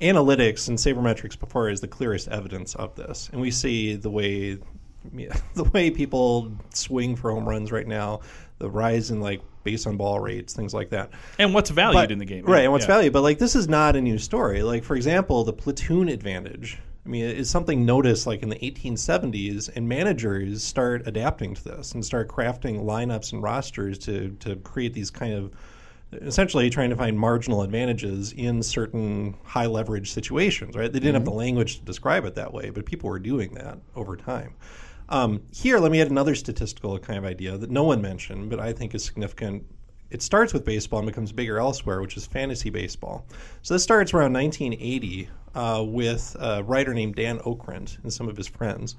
[0.00, 4.56] Analytics and sabermetrics before is the clearest evidence of this, and we see the way
[5.56, 8.20] the way people swing for home runs right now,
[8.58, 11.10] the rise in like base on ball rates, things like that.
[11.38, 12.64] And what's valued But- in the game, right?
[12.64, 12.94] And what's Yeah.
[12.94, 14.62] valued, but like this is not a new story.
[14.62, 16.78] Like for example, the platoon advantage.
[17.04, 21.92] I mean, it's something noticed like in the 1870s, and managers start adapting to this
[21.92, 25.52] and start crafting lineups and rosters to to create these kind of
[26.22, 30.74] essentially trying to find marginal advantages in certain high leverage situations.
[30.74, 30.90] Right?
[30.92, 31.30] They didn't have mm-hmm.
[31.30, 34.54] the language to describe it that way, but people were doing that over time.
[35.08, 38.60] Um, here, let me add another statistical kind of idea that no one mentioned, but
[38.60, 39.64] I think is significant.
[40.10, 43.26] It starts with baseball and becomes bigger elsewhere, which is fantasy baseball.
[43.62, 48.36] So this starts around 1980 uh, with a writer named Dan Okrent and some of
[48.36, 48.96] his friends,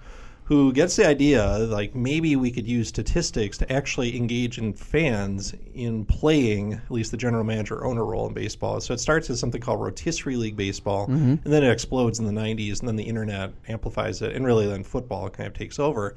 [0.49, 5.53] who gets the idea like maybe we could use statistics to actually engage in fans
[5.75, 8.81] in playing at least the general manager owner role in baseball.
[8.81, 11.35] So it starts as something called rotisserie league baseball, mm-hmm.
[11.43, 14.65] and then it explodes in the 90s, and then the internet amplifies it, and really
[14.65, 16.15] then football kind of takes over.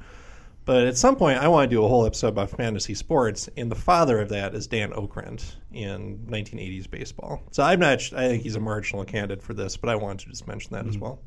[0.65, 3.69] But at some point, I want to do a whole episode about fantasy sports, and
[3.69, 7.43] the father of that is Dan Okrent in 1980s baseball.
[7.51, 7.99] So I'm not.
[8.13, 10.87] I think he's a marginal candidate for this, but I wanted to just mention that
[10.87, 11.03] as mm-hmm.
[11.03, 11.19] well.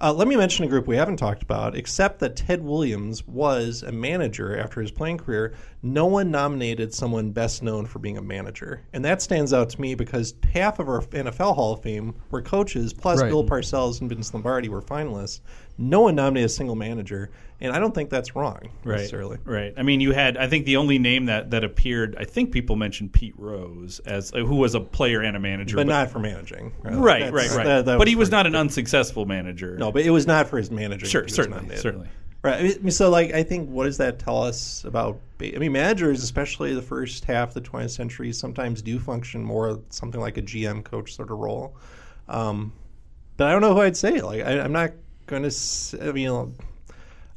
[0.00, 3.82] Uh, let me mention a group we haven't talked about, except that Ted Williams was
[3.82, 5.54] a manager after his playing career.
[5.82, 9.80] No one nominated someone best known for being a manager, and that stands out to
[9.80, 13.28] me because half of our NFL Hall of Fame were coaches, plus Right.
[13.28, 15.40] Bill Parcells and Vince Lombardi were finalists.
[15.78, 19.38] No one nominated a single manager, and I don't think that's wrong necessarily.
[19.44, 19.74] Right.
[19.76, 20.36] I mean, you had.
[20.36, 22.16] I think the only name that that appeared.
[22.18, 25.76] I think people mentioned Pete Rose as uh, who was a player and a manager,
[25.76, 26.72] But not for managing.
[26.82, 27.64] Right, right, That's- right.
[27.66, 29.76] that- that but he was not an unsuccessful manager.
[29.76, 31.08] No, but it was not for his managing.
[31.08, 32.08] Sure, that he was certainly, certainly.
[32.42, 32.60] Right.
[32.60, 35.20] I mean, so, like, I think what does that tell us about?
[35.42, 39.80] I mean, managers, especially the first half of the 20th century, sometimes do function more
[39.90, 41.76] something like a GM coach sort of role.
[42.28, 42.72] Um,
[43.36, 44.20] but I don't know who I'd say.
[44.20, 44.92] Like, I, I'm not
[45.26, 45.98] going to.
[46.08, 46.54] I mean,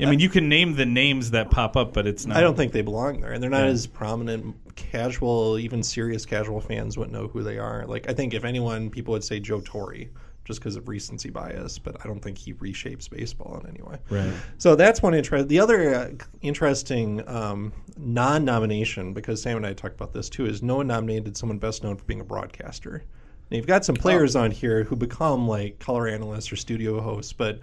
[0.01, 2.37] I mean, you can name the names that pop up, but it's not.
[2.37, 3.71] I don't think they belong there, and they're not Yeah.
[3.71, 4.55] as prominent.
[4.75, 7.85] Casual, even serious casual fans wouldn't know who they are.
[7.85, 10.05] Like, I think if anyone, people would say Joe Torre,
[10.45, 13.97] just because of recency bias, but I don't think he reshapes baseball in any way.
[14.09, 14.33] Right.
[14.57, 15.49] So that's one interest.
[15.49, 16.09] The other uh,
[16.41, 21.35] interesting um, non-nomination, because Sam and I talked about this too, is no one nominated
[21.35, 23.03] someone best known for being a broadcaster.
[23.49, 27.33] Now you've got some players on here who become like color analysts or studio hosts,
[27.33, 27.59] but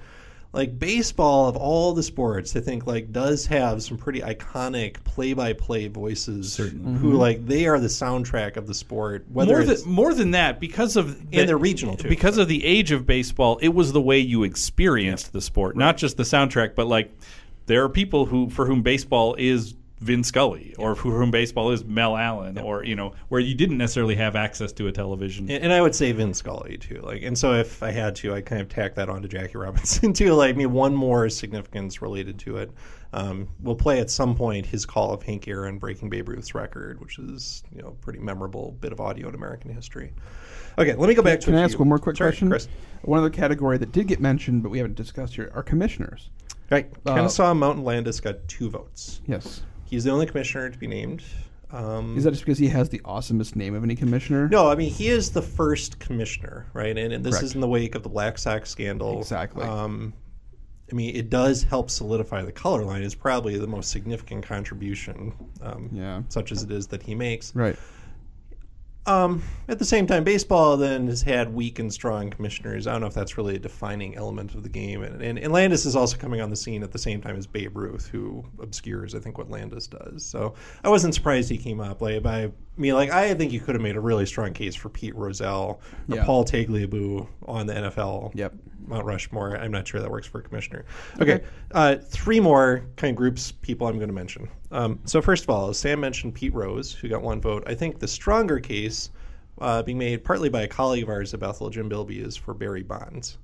[0.52, 5.88] like baseball of all the sports, I think like does have some pretty iconic play-by-play
[5.88, 7.12] voices who mm-hmm.
[7.12, 9.26] like they are the soundtrack of the sport.
[9.30, 12.08] Whether more it's than more than that, because of And they're regional, too.
[12.08, 15.98] Because of the age of baseball, it was the way you experienced the sport, not
[15.98, 16.74] just the soundtrack.
[16.74, 17.12] But like,
[17.66, 21.82] there are people who for whom baseball is Vin Scully, or for whom baseball is
[21.84, 25.50] Mel Allen, or you know, where you didn't necessarily have access to a television.
[25.50, 27.00] And, and I would say Vin Scully too.
[27.02, 29.56] Like, and so if I had to, I kind of tack that on to Jackie
[29.56, 30.34] Robinson too.
[30.34, 32.70] Like, I mean, one more significance related to it.
[33.14, 37.00] Um, we'll play at some point his call of Hank Aaron breaking Babe Ruth's record,
[37.00, 40.12] which is you know a pretty memorable bit of audio in American history.
[40.78, 41.46] Okay, let me go back to.
[41.46, 42.50] Can a I ask few- one more quick Sorry, question?
[42.50, 42.68] Chris.
[43.02, 46.28] One other category that did get mentioned, but we haven't discussed here, are commissioners.
[46.70, 49.20] Right, Uh, Kennesaw Mountain Landis got two votes.
[49.26, 49.62] Yes.
[49.86, 51.22] He's the only commissioner to be named.
[51.70, 54.48] Um, Is that just because he has the awesomest name of any commissioner?
[54.48, 56.96] No, I mean he is the first commissioner, right?
[56.96, 57.44] And, and this Correct.
[57.44, 59.18] is in the wake of the Black Sox scandal.
[59.18, 59.64] Exactly.
[59.64, 60.12] Um,
[60.90, 63.02] I mean, it does help solidify the color line.
[63.02, 66.22] Is probably the most significant contribution, um, Yeah.
[66.28, 67.52] such as it is that he makes.
[67.56, 67.76] Right.
[69.06, 72.86] Um, at the same time, baseball then has had weak and strong commissioners.
[72.86, 75.02] I don't know if that's really a defining element of the game.
[75.02, 77.46] And, and, and Landis is also coming on the scene at the same time as
[77.46, 80.24] Babe Ruth, who obscures, I think, what Landis does.
[80.24, 80.54] So
[80.84, 82.00] I wasn't surprised he came up.
[82.02, 84.74] Like, by, I mean, like, I think you could have made a really strong case
[84.74, 86.24] for Pete Rozelle or Yeah.
[86.24, 88.32] Paul Tagliabue on the NFL.
[88.34, 88.54] Yep.
[88.86, 89.56] Mount Rushmore.
[89.56, 90.84] I'm not sure that works for a commissioner.
[91.20, 94.48] Okay, uh, three more kind of groups people I'm going to mention.
[94.70, 97.64] Um, so first of all, Sam mentioned Pete Rose, who got one vote.
[97.66, 99.10] I think the stronger case,
[99.60, 102.54] uh, being made partly by a colleague of ours at Bethel, Jim Bilby, is for
[102.54, 103.38] Barry Bonds.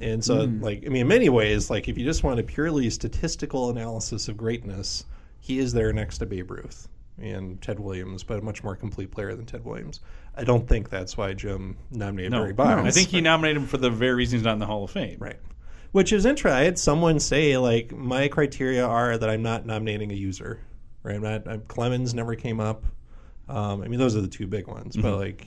[0.00, 2.90] And so, like, I mean, in many ways, like, if you just want a purely
[2.90, 5.04] statistical analysis of greatness,
[5.38, 9.12] he is there next to Babe Ruth and Ted Williams, but a much more complete
[9.12, 10.00] player than Ted Williams.
[10.36, 12.88] I don't think that's why Jim nominated no, Barry Bonds.
[12.88, 14.90] I think he nominated him for the very reason he's not in the Hall of
[14.90, 15.18] Fame.
[15.20, 15.38] Right.
[15.92, 16.58] Which is interesting.
[16.58, 20.60] I had someone say like my criteria are that I'm not nominating a user.
[21.02, 21.16] Right.
[21.16, 21.46] I'm not.
[21.46, 22.84] I'm, Clemens never came up.
[23.48, 24.96] Um, I mean, those are the two big ones.
[24.96, 25.46] But like,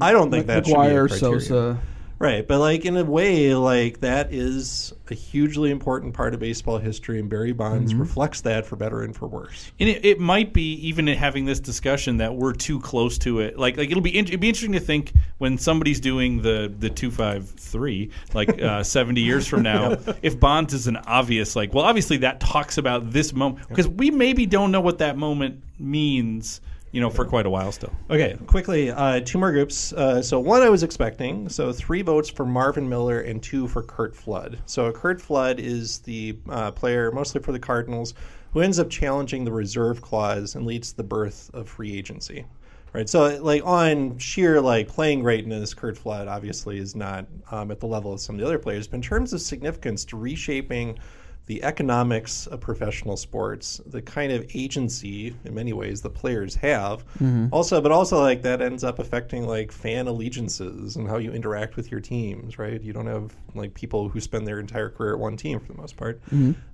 [0.00, 1.40] I don't think that should be a McGwire, criteria.
[1.40, 1.80] Sosa.
[2.18, 2.46] Right.
[2.46, 7.18] But like in a way, like that is a hugely important part of baseball history,
[7.18, 9.70] and Barry Bonds reflects that for better and for worse.
[9.80, 13.58] And it, it might be even having this discussion that we're too close to it.
[13.58, 16.88] Like, like it'll be in, it'd be interesting to think when somebody's doing the the
[16.88, 21.74] two five three, like uh, seventy years from now, if Bonds is an obvious like.
[21.74, 25.62] Well, obviously that talks about this moment because we maybe don't know what that moment
[25.78, 26.60] means.
[26.94, 27.92] You know, for quite a while still.
[28.08, 29.92] Okay, quickly, uh, two more groups.
[29.92, 31.48] Uh, so one I was expecting.
[31.48, 34.60] So three votes for Marvin Miller and two for Curt Flood.
[34.66, 38.14] So Curt Flood is the uh, player, mostly for the Cardinals,
[38.52, 42.46] who ends up challenging the reserve clause and leads to the birth of free agency.
[42.92, 43.08] Right.
[43.08, 47.88] So like on sheer like playing greatness, Curt Flood obviously is not um, at the
[47.88, 48.86] level of some of the other players.
[48.86, 51.00] But in terms of significance to reshaping
[51.46, 57.04] the economics of professional sports, the kind of agency in many ways the players have.
[57.52, 61.76] Also, but also like that ends up affecting like fan allegiances and how you interact
[61.76, 62.80] with your teams, right?
[62.80, 65.78] You don't have like people who spend their entire career at one team for the
[65.78, 66.20] most part.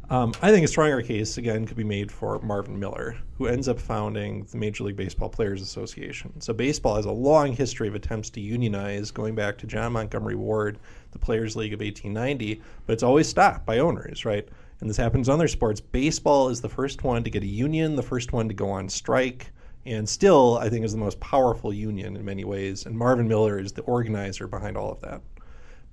[0.08, 3.68] Um, I think a stronger case again could be made for Marvin Miller, who ends
[3.68, 6.40] up founding the Major League Baseball Players Association.
[6.40, 10.34] So baseball has a long history of attempts to unionize, going back to John Montgomery
[10.34, 10.78] Ward,
[11.12, 14.48] the Players League of 1890, but it's always stopped by owners, right?
[14.80, 15.80] And this happens in other sports.
[15.80, 18.88] Baseball is the first one to get a union, the first one to go on
[18.88, 19.52] strike,
[19.84, 22.86] and still, I think, is the most powerful union in many ways.
[22.86, 25.20] And Marvin Miller is the organizer behind all of that.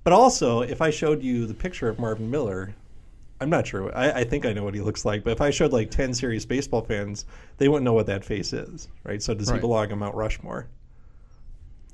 [0.04, 2.74] But also, if I showed you the picture of Marvin Miller,
[3.40, 3.94] I'm not sure.
[3.96, 5.22] I, I think I know what he looks like.
[5.22, 7.26] But if I showed like 10 serious baseball fans,
[7.58, 9.22] they wouldn't know what that face is, right?
[9.22, 9.60] So does he Right.
[9.60, 10.66] belong on Mount Rushmore?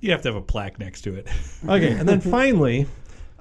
[0.01, 1.27] You have to have a plaque next to it.
[1.69, 2.87] Okay, and then finally,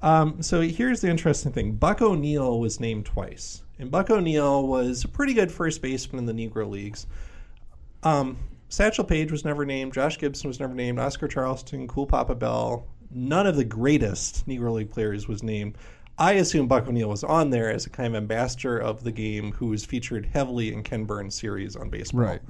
[0.03, 5.03] um, so here's the interesting thing: Buck O'Neil was named twice, and Buck O'Neil was
[5.03, 7.07] a pretty good first baseman in the Negro leagues.
[8.03, 8.37] Um,
[8.69, 9.93] Satchel Paige was never named.
[9.93, 10.99] Josh Gibson was never named.
[10.99, 12.85] Oscar Charleston, Cool Papa Bell.
[13.11, 15.77] None of the greatest Negro League players was named.
[16.17, 19.51] I assume Buck O'Neil was on there as a kind of ambassador of the game,
[19.53, 22.21] who was featured heavily in Ken Burns' series on baseball.
[22.21, 22.41] Right.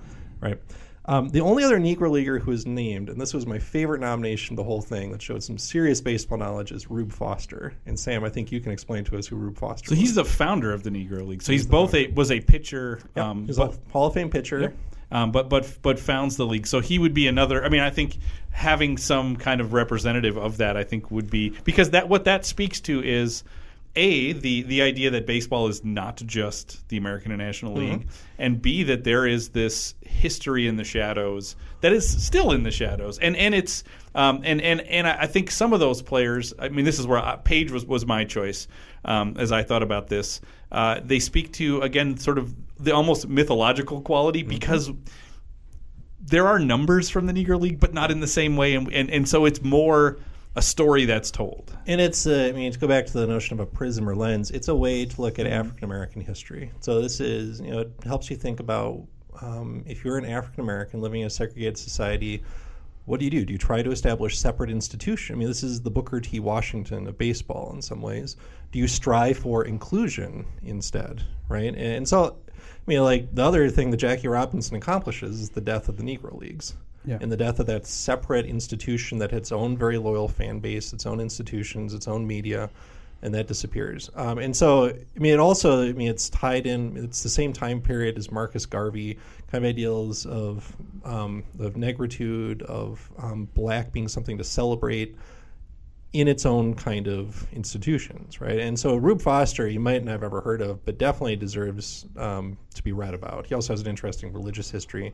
[0.41, 0.59] Right.
[1.05, 4.55] Um, the only other Negro leaguer who was named, and this was my favorite nomination
[4.55, 7.73] the whole thing that showed some serious baseball knowledge, is Rube Foster.
[7.85, 9.99] And Sam, I think you can explain to us who Rube Foster So was.
[9.99, 11.41] he's the founder of the Negro League.
[11.41, 12.99] So he's both a was a pitcher.
[13.15, 14.59] Yep, Um, he's but- a Hall of Fame pitcher.
[14.61, 14.75] Yep.
[15.11, 16.65] um, but but but founds the league.
[16.67, 17.65] So he would be another.
[17.65, 18.17] I mean, I think
[18.51, 22.45] having some kind of representative of that, I think, would be because that what that
[22.45, 23.43] speaks to is
[23.95, 28.07] a the the idea that baseball is not just the American National League,
[28.39, 32.71] and b that there is this history in the shadows that is still in the
[32.71, 33.83] shadows, and and it's
[34.15, 36.53] um, and and and I I think some of those players.
[36.57, 38.67] I mean, this is where I, Paige was was my choice
[39.05, 40.41] um, as I thought about this.
[40.71, 44.91] Uh, they speak to again sort of the almost mythological quality because
[46.19, 49.11] there are numbers from the Negro League, but not in the same way, and and,
[49.11, 50.17] and so it's more
[50.55, 51.75] a story that's told.
[51.87, 54.15] And it's, uh, I mean, to go back to the notion of a prism or
[54.15, 56.71] lens, it's a way to look at African American history.
[56.79, 59.03] So this is, you know, it helps you think about
[59.41, 62.43] um, if you're an African American living in a segregated society,
[63.05, 63.43] what do you do?
[63.43, 65.35] Do you try to establish separate institutions?
[65.35, 66.39] I mean, this is the Booker T.
[66.39, 68.37] Washington of baseball in some ways.
[68.71, 71.75] Do you strive for inclusion instead, right?
[71.75, 75.89] And so, I mean, like the other thing that Jackie Robinson accomplishes is the death
[75.89, 76.75] of the Negro Leagues.
[77.05, 77.17] Yeah.
[77.19, 80.93] And the death of that separate institution that had its own very loyal fan base,
[80.93, 82.69] its own institutions, its own media,
[83.21, 84.09] and that disappears.
[84.15, 86.97] Um, and so, I mean, it also, I mean, it's tied in.
[86.97, 89.17] It's the same time period as Marcus Garvey,
[89.51, 90.75] kind of ideals of
[91.05, 95.15] um, of negritude, of um, black being something to celebrate
[96.13, 98.59] in its own kind of institutions, right?
[98.59, 102.55] And so Rube Foster, you might not have ever heard of, but definitely deserves um,
[102.75, 103.47] to be read about.
[103.47, 105.11] He also has an interesting religious history.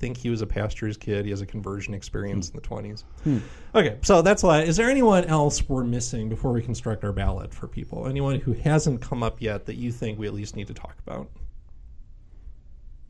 [0.00, 1.26] I think he was a pastor's kid.
[1.26, 3.04] He has a conversion experience in the 20s.
[3.22, 3.38] Hmm.
[3.74, 4.64] Okay, so that's a lot.
[4.64, 8.06] Is there anyone else we're missing before we construct our ballot for people?
[8.06, 10.96] Anyone who hasn't come up yet that you think we at least need to talk
[11.06, 11.28] about?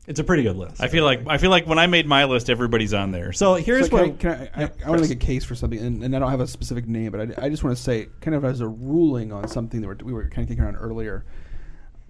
[0.05, 0.81] It's a pretty good list.
[0.81, 3.31] I feel like I feel like when I made my list, everybody's on there.
[3.31, 5.45] so here's So can I, what can I, I, I want to make a case
[5.45, 7.77] for something, and, and I don't have a specific name, but I, I just want
[7.77, 10.49] to say, kind of as a ruling on something that we're, we were kind of
[10.49, 11.23] kicking around earlier.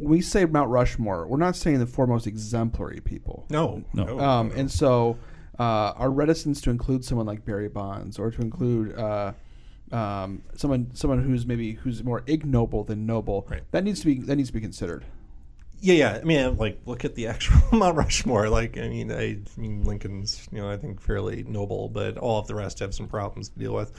[0.01, 3.45] When we say Mount Rushmore, we're not saying the foremost exemplary people.
[3.49, 5.17] no, no, Um, and so
[5.59, 9.33] uh, our reticence to include someone like Barry Bonds or to include uh,
[9.91, 13.61] um, someone someone who's maybe who's more ignoble than noble Right.
[13.71, 15.05] that needs to be that needs to be considered.
[15.83, 16.19] Yeah, yeah.
[16.21, 18.49] I mean, like, look at the actual Mount Rushmore.
[18.49, 22.37] Like, I mean, I, I mean, Lincoln's, you know, I think fairly noble, but all
[22.39, 23.91] of the rest have some problems to deal with.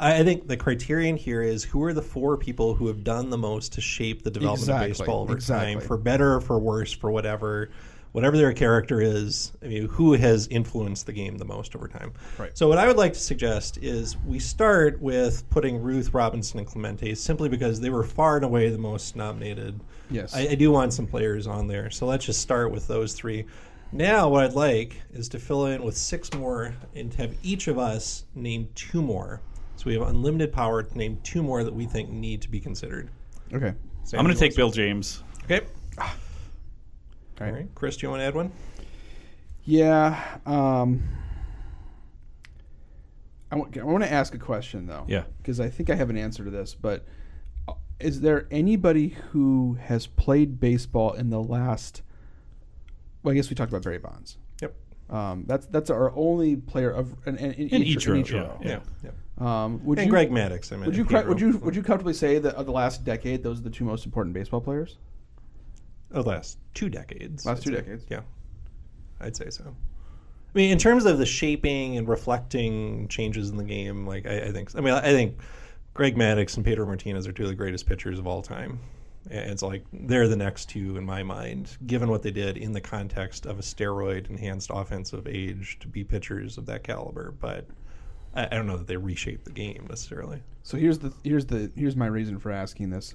[0.00, 3.30] I, I think the criterion here is who are the four people who have done
[3.30, 5.74] the most to shape the development Exactly, of baseball over exactly.
[5.74, 7.70] time, for better or for worse, for whatever,
[8.12, 9.52] whatever their character is.
[9.62, 12.12] I mean, who has influenced the game the most over time?
[12.38, 12.56] Right.
[12.56, 16.66] So, what I would like to suggest is we start with putting Ruth Robinson and
[16.66, 19.78] Clemente simply because they were far and away the most nominated.
[20.10, 20.34] Yes.
[20.34, 21.90] I, I do want some players on there.
[21.90, 23.44] So let's just start with those three.
[23.92, 27.66] Now, what I'd like is to fill in with six more and to have each
[27.66, 29.40] of us name two more.
[29.80, 32.60] So we have unlimited power to name two more that we think need to be
[32.60, 33.08] considered.
[33.50, 33.72] Okay.
[34.04, 35.22] Sam, I'm going to take Bill James.
[35.44, 35.62] Okay.
[35.96, 36.10] All All
[37.40, 37.54] right.
[37.54, 37.68] right.
[37.74, 38.52] Chris, do you want to add one?
[39.64, 40.22] Yeah.
[40.44, 41.02] Um,
[43.50, 45.06] I want, I want to ask a question though.
[45.08, 45.24] Yeah.
[45.38, 47.06] Because I think I have an answer to this, but
[47.66, 52.02] uh, is there anybody who has played baseball in the last?
[53.22, 54.36] Well, I guess we talked about Barry Bonds.
[55.10, 55.14] Yep.
[55.18, 58.18] Um, that's that's our only player of in, in, in, In each, each in row,
[58.20, 58.58] each yeah, row.
[58.62, 58.80] yeah.
[59.04, 59.10] Yeah.
[59.64, 60.72] Um, would And you, Greg Maddux.
[60.72, 63.04] I mean, would you cra- would you would you comfortably say that of the last
[63.04, 64.98] decade, those are the two most important baseball players?
[66.12, 67.46] Oh, the last two decades.
[67.46, 67.76] Last I'd two say.
[67.76, 68.04] decades.
[68.10, 68.20] Yeah,
[69.20, 69.64] I'd say so.
[69.64, 74.40] I mean, in terms of the shaping and reflecting changes in the game, like I,
[74.46, 75.38] I think, I mean, I think
[75.94, 78.80] Greg Maddux and Pedro Martinez are two of the greatest pitchers of all time.
[79.30, 82.72] And it's like they're the next two in my mind, given what they did in
[82.72, 87.32] the context of a steroid-enhanced offensive age to be pitchers of that caliber.
[87.38, 87.66] But
[88.34, 90.42] I, I don't know that they reshaped the game necessarily.
[90.64, 93.14] So here's the here's the here's my reason for asking this.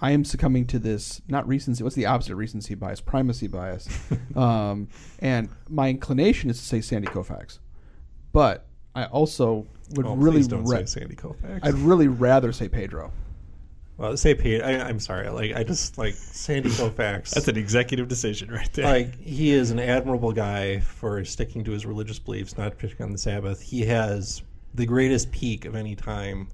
[0.00, 1.82] I am succumbing to this not recency.
[1.82, 3.00] What's the opposite of recency bias?
[3.00, 3.88] Primacy bias.
[4.36, 4.88] um,
[5.18, 7.58] and my inclination is to say Sandy Koufax,
[8.32, 11.60] but I also would Oh, really don't ra- say Sandy Koufax.
[11.62, 13.10] I'd really rather say Pedro.
[13.98, 14.62] Well, say Pete.
[14.62, 15.28] I, I'm sorry.
[15.30, 17.30] Like I just like Sandy Koufax.
[17.34, 18.84] That's an executive decision right there.
[18.86, 23.12] like he is an admirable guy for sticking to his religious beliefs, not pitching on
[23.12, 23.60] the Sabbath.
[23.62, 24.42] He has
[24.74, 26.48] the greatest peak of any time.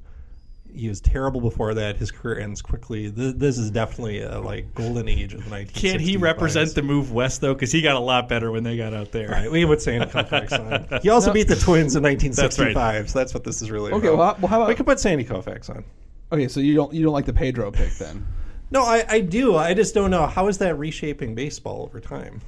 [0.74, 1.98] He was terrible before that.
[1.98, 3.10] His career ends quickly.
[3.12, 5.74] Th- This is definitely a like golden age of the 1960s.
[5.74, 6.72] Can't he represent bias.
[6.74, 7.52] the move west though?
[7.52, 9.28] Because he got a lot better when they got out there.
[9.28, 10.52] All right, we would say Koufax
[10.92, 11.00] on.
[11.02, 13.10] He also beat the Twins in 1965, That's right.
[13.10, 14.16] so that's what this is really Okay, about.
[14.18, 15.84] well, how- well, how about- we could put Sandy Koufax on.
[16.32, 18.26] Okay, so you don't you don't like the Pedro pick then?
[18.70, 19.54] No, I, I do.
[19.56, 22.40] I just don't know how is that reshaping baseball over time.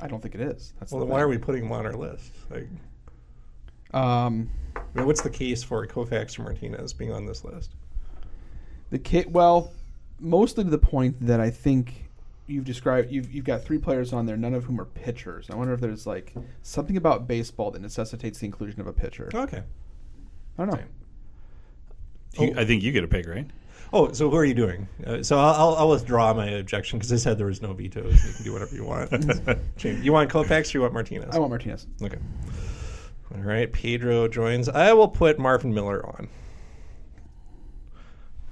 [0.00, 0.72] I don't think it is.
[0.78, 2.30] That's Well, the then why are we putting him on our list?
[2.50, 2.68] Like,
[3.92, 7.72] Um, I mean, what's the case for Koufax or Martinez being on this list?
[8.90, 9.32] the kid.
[9.34, 9.72] Well,
[10.20, 12.04] mostly to the point that I think
[12.46, 15.50] you've described you've you've got three players on there, none of whom are pitchers.
[15.50, 19.28] I wonder if there's like something about baseball that necessitates the inclusion of a pitcher.
[19.34, 19.62] Okay.
[20.58, 20.82] I don't know.
[22.40, 23.46] You- I think you get a pick, right?
[23.92, 24.88] Oh, so who are you doing?
[25.06, 28.24] Uh, so I'll, I'll, I'll withdraw my objection because I said there was no vetoes.
[28.26, 29.10] You can do whatever you want.
[29.84, 31.32] You want Koufax or you want Martinez?
[31.34, 31.86] I want Martinez.
[32.02, 32.18] Okay.
[33.34, 33.72] All right.
[33.72, 34.68] Pedro joins.
[34.68, 36.28] I will put Marvin Miller on.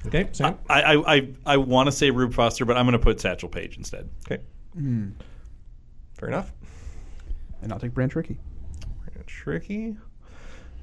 [0.06, 0.28] Okay.
[0.32, 0.58] Sam.
[0.68, 3.48] I I I, I want to say Rube Foster, but I'm going to put Satchel
[3.48, 4.08] Paige instead.
[4.26, 4.42] okay.
[6.18, 6.52] Fair enough.
[7.62, 8.38] And I'll take Branch Rickey.
[9.26, 9.96] Tricky.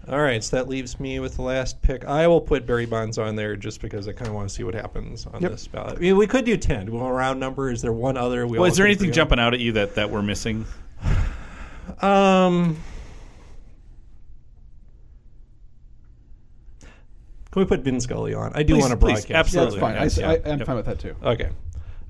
[0.10, 2.03] All right, so that leaves me with the last pick.
[2.05, 4.64] I will put Barry Bonds on there just because I kind of want to see
[4.64, 5.51] what happens on Yep.
[5.51, 5.97] this ballot.
[5.97, 6.88] I mean, we could do ten.
[6.88, 7.70] Do we want a round number?
[7.70, 8.47] Is there one other?
[8.47, 9.28] We Well, all is there could anything agree on?
[9.28, 10.66] jumping out at you that, that we're missing?
[12.01, 12.76] Um,
[17.51, 18.51] can we put Vin Scully on?
[18.55, 19.30] I do Please, want to please, broadcast.
[19.30, 19.80] Yeah, that's Absolutely.
[19.80, 19.95] fine.
[19.95, 20.39] I, yes, I, yeah.
[20.53, 20.66] I'm Yep.
[20.68, 21.16] fine with that too.
[21.24, 21.49] Okay.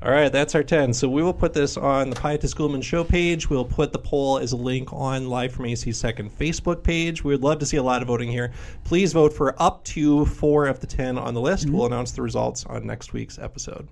[0.02, 0.94] All right, that's our 10.
[0.94, 3.50] So we will put this on the Pietist Schoolman show page.
[3.50, 7.22] We'll put the poll as a link on Live from AC's second Facebook page.
[7.22, 8.54] We would love to see a lot of voting here.
[8.86, 11.66] Please vote for up to four of the 10 on the list.
[11.66, 11.76] Mm-hmm.
[11.76, 13.90] We'll announce the results on next week's episode.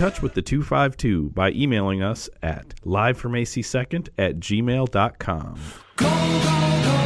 [0.00, 5.60] Touch with the 252 by emailing us at livefromac2nd at gmail.com.
[5.96, 7.00] Go, go, go.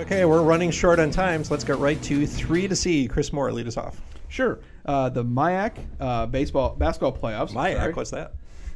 [0.00, 3.08] Okay, we're running short on time, so let's get right to three to see.
[3.08, 4.00] Chris Moore, lead us off.
[4.34, 4.58] Sure.
[4.84, 7.52] Uh, the MIAC uh, baseball basketball playoffs.
[7.52, 7.92] My sorry.
[7.92, 8.34] what's that?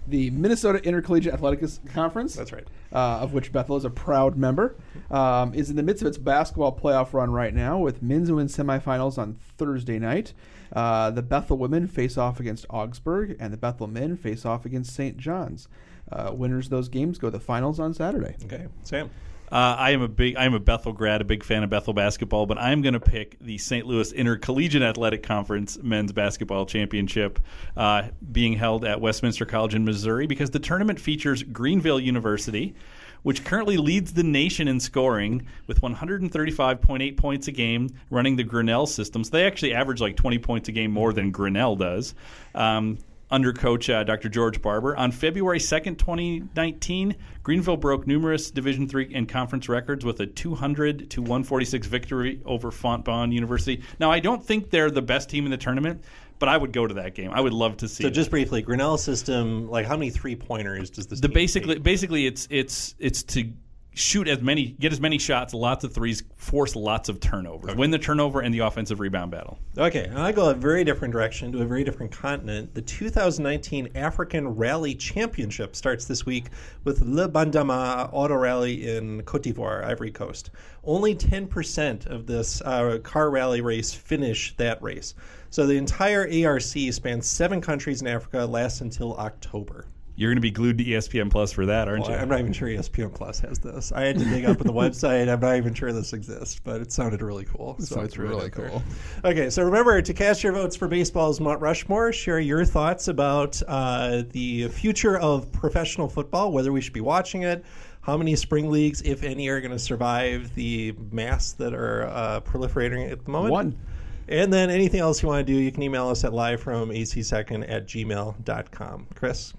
[0.08, 2.34] the Minnesota Intercollegiate Athletics Conference.
[2.34, 2.66] That's right.
[2.92, 4.76] Uh, of which Bethel is a proud member,
[5.10, 8.36] um, is in the midst of its basketball playoff run right now with men's and
[8.36, 10.32] women's semifinals on Thursday night.
[10.72, 14.94] Uh, the Bethel women face off against Augsburg, and the Bethel men face off against
[14.94, 15.18] St.
[15.18, 15.68] John's.
[16.10, 18.36] Uh, winners of those games go to the finals on Saturday.
[18.44, 19.10] Okay, Sam.
[19.50, 21.94] Uh, I am a big, I am a Bethel grad, a big fan of Bethel
[21.94, 23.86] basketball, but I'm going to pick the St.
[23.86, 27.40] Louis Intercollegiate Athletic Conference Men's Basketball Championship,
[27.76, 32.74] uh, being held at Westminster College in Missouri, because the tournament features Greenville University,
[33.22, 38.86] which currently leads the nation in scoring with 135.8 points a game, running the Grinnell
[38.86, 39.24] system.
[39.24, 42.14] So they actually average like 20 points a game more than Grinnell does.
[42.54, 42.98] Um,
[43.30, 44.28] under coach uh, Dr.
[44.28, 44.96] George Barber.
[44.96, 51.10] On February 2nd, 2019, Greenville broke numerous Division III and conference records with a 200
[51.10, 53.82] to 146 victory over Fontbonne University.
[54.00, 56.04] Now, I don't think they're the best team in the tournament,
[56.38, 57.30] but I would go to that game.
[57.32, 58.12] I would love to see So it.
[58.12, 61.82] just briefly, Grinnell system, like how many three pointers does this the team basically take?
[61.82, 63.52] basically it's it's it's to
[63.98, 67.74] shoot as many get as many shots, lots of threes, force lots of turnovers.
[67.74, 69.58] Win the turnover and the offensive rebound battle.
[69.76, 72.74] Okay, I go a very different direction to a very different continent.
[72.74, 76.46] The 2019 African Rally Championship starts this week
[76.84, 80.50] with Le Bandama Auto Rally in Cote d'Ivoire, Ivory Coast.
[80.84, 85.14] Only 10% of this uh, car rally race finish that race.
[85.50, 89.86] So the entire ARC spans seven countries in Africa, lasts until October.
[90.18, 92.16] You're going to be glued to ESPN Plus for that, aren't Well, you?
[92.16, 93.92] I'm not even sure ESPN Plus has this.
[93.92, 95.32] I had to dig up on the website.
[95.32, 97.76] I'm not even sure this exists, but it sounded really cool.
[97.78, 98.68] so sounds I threw it really out there.
[98.68, 98.82] cool.
[99.24, 102.12] Okay, so remember to cast your votes for baseball's Mount Rushmore.
[102.12, 107.42] Share your thoughts about uh, the future of professional football, whether we should be watching
[107.42, 107.64] it,
[108.00, 112.40] how many spring leagues, if any, are going to survive the mass that are uh,
[112.40, 113.52] proliferating at the moment.
[113.52, 113.78] One.
[114.26, 116.88] And then anything else you want to do, you can email us at live from
[116.90, 119.06] acsecond at gmail.com.
[119.14, 119.54] Chris?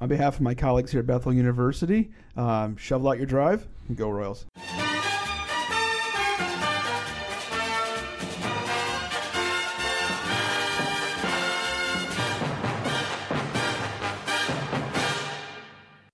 [0.00, 3.96] On behalf of my colleagues here at Bethel University, um, shovel out your drive and
[3.96, 4.46] go Royals.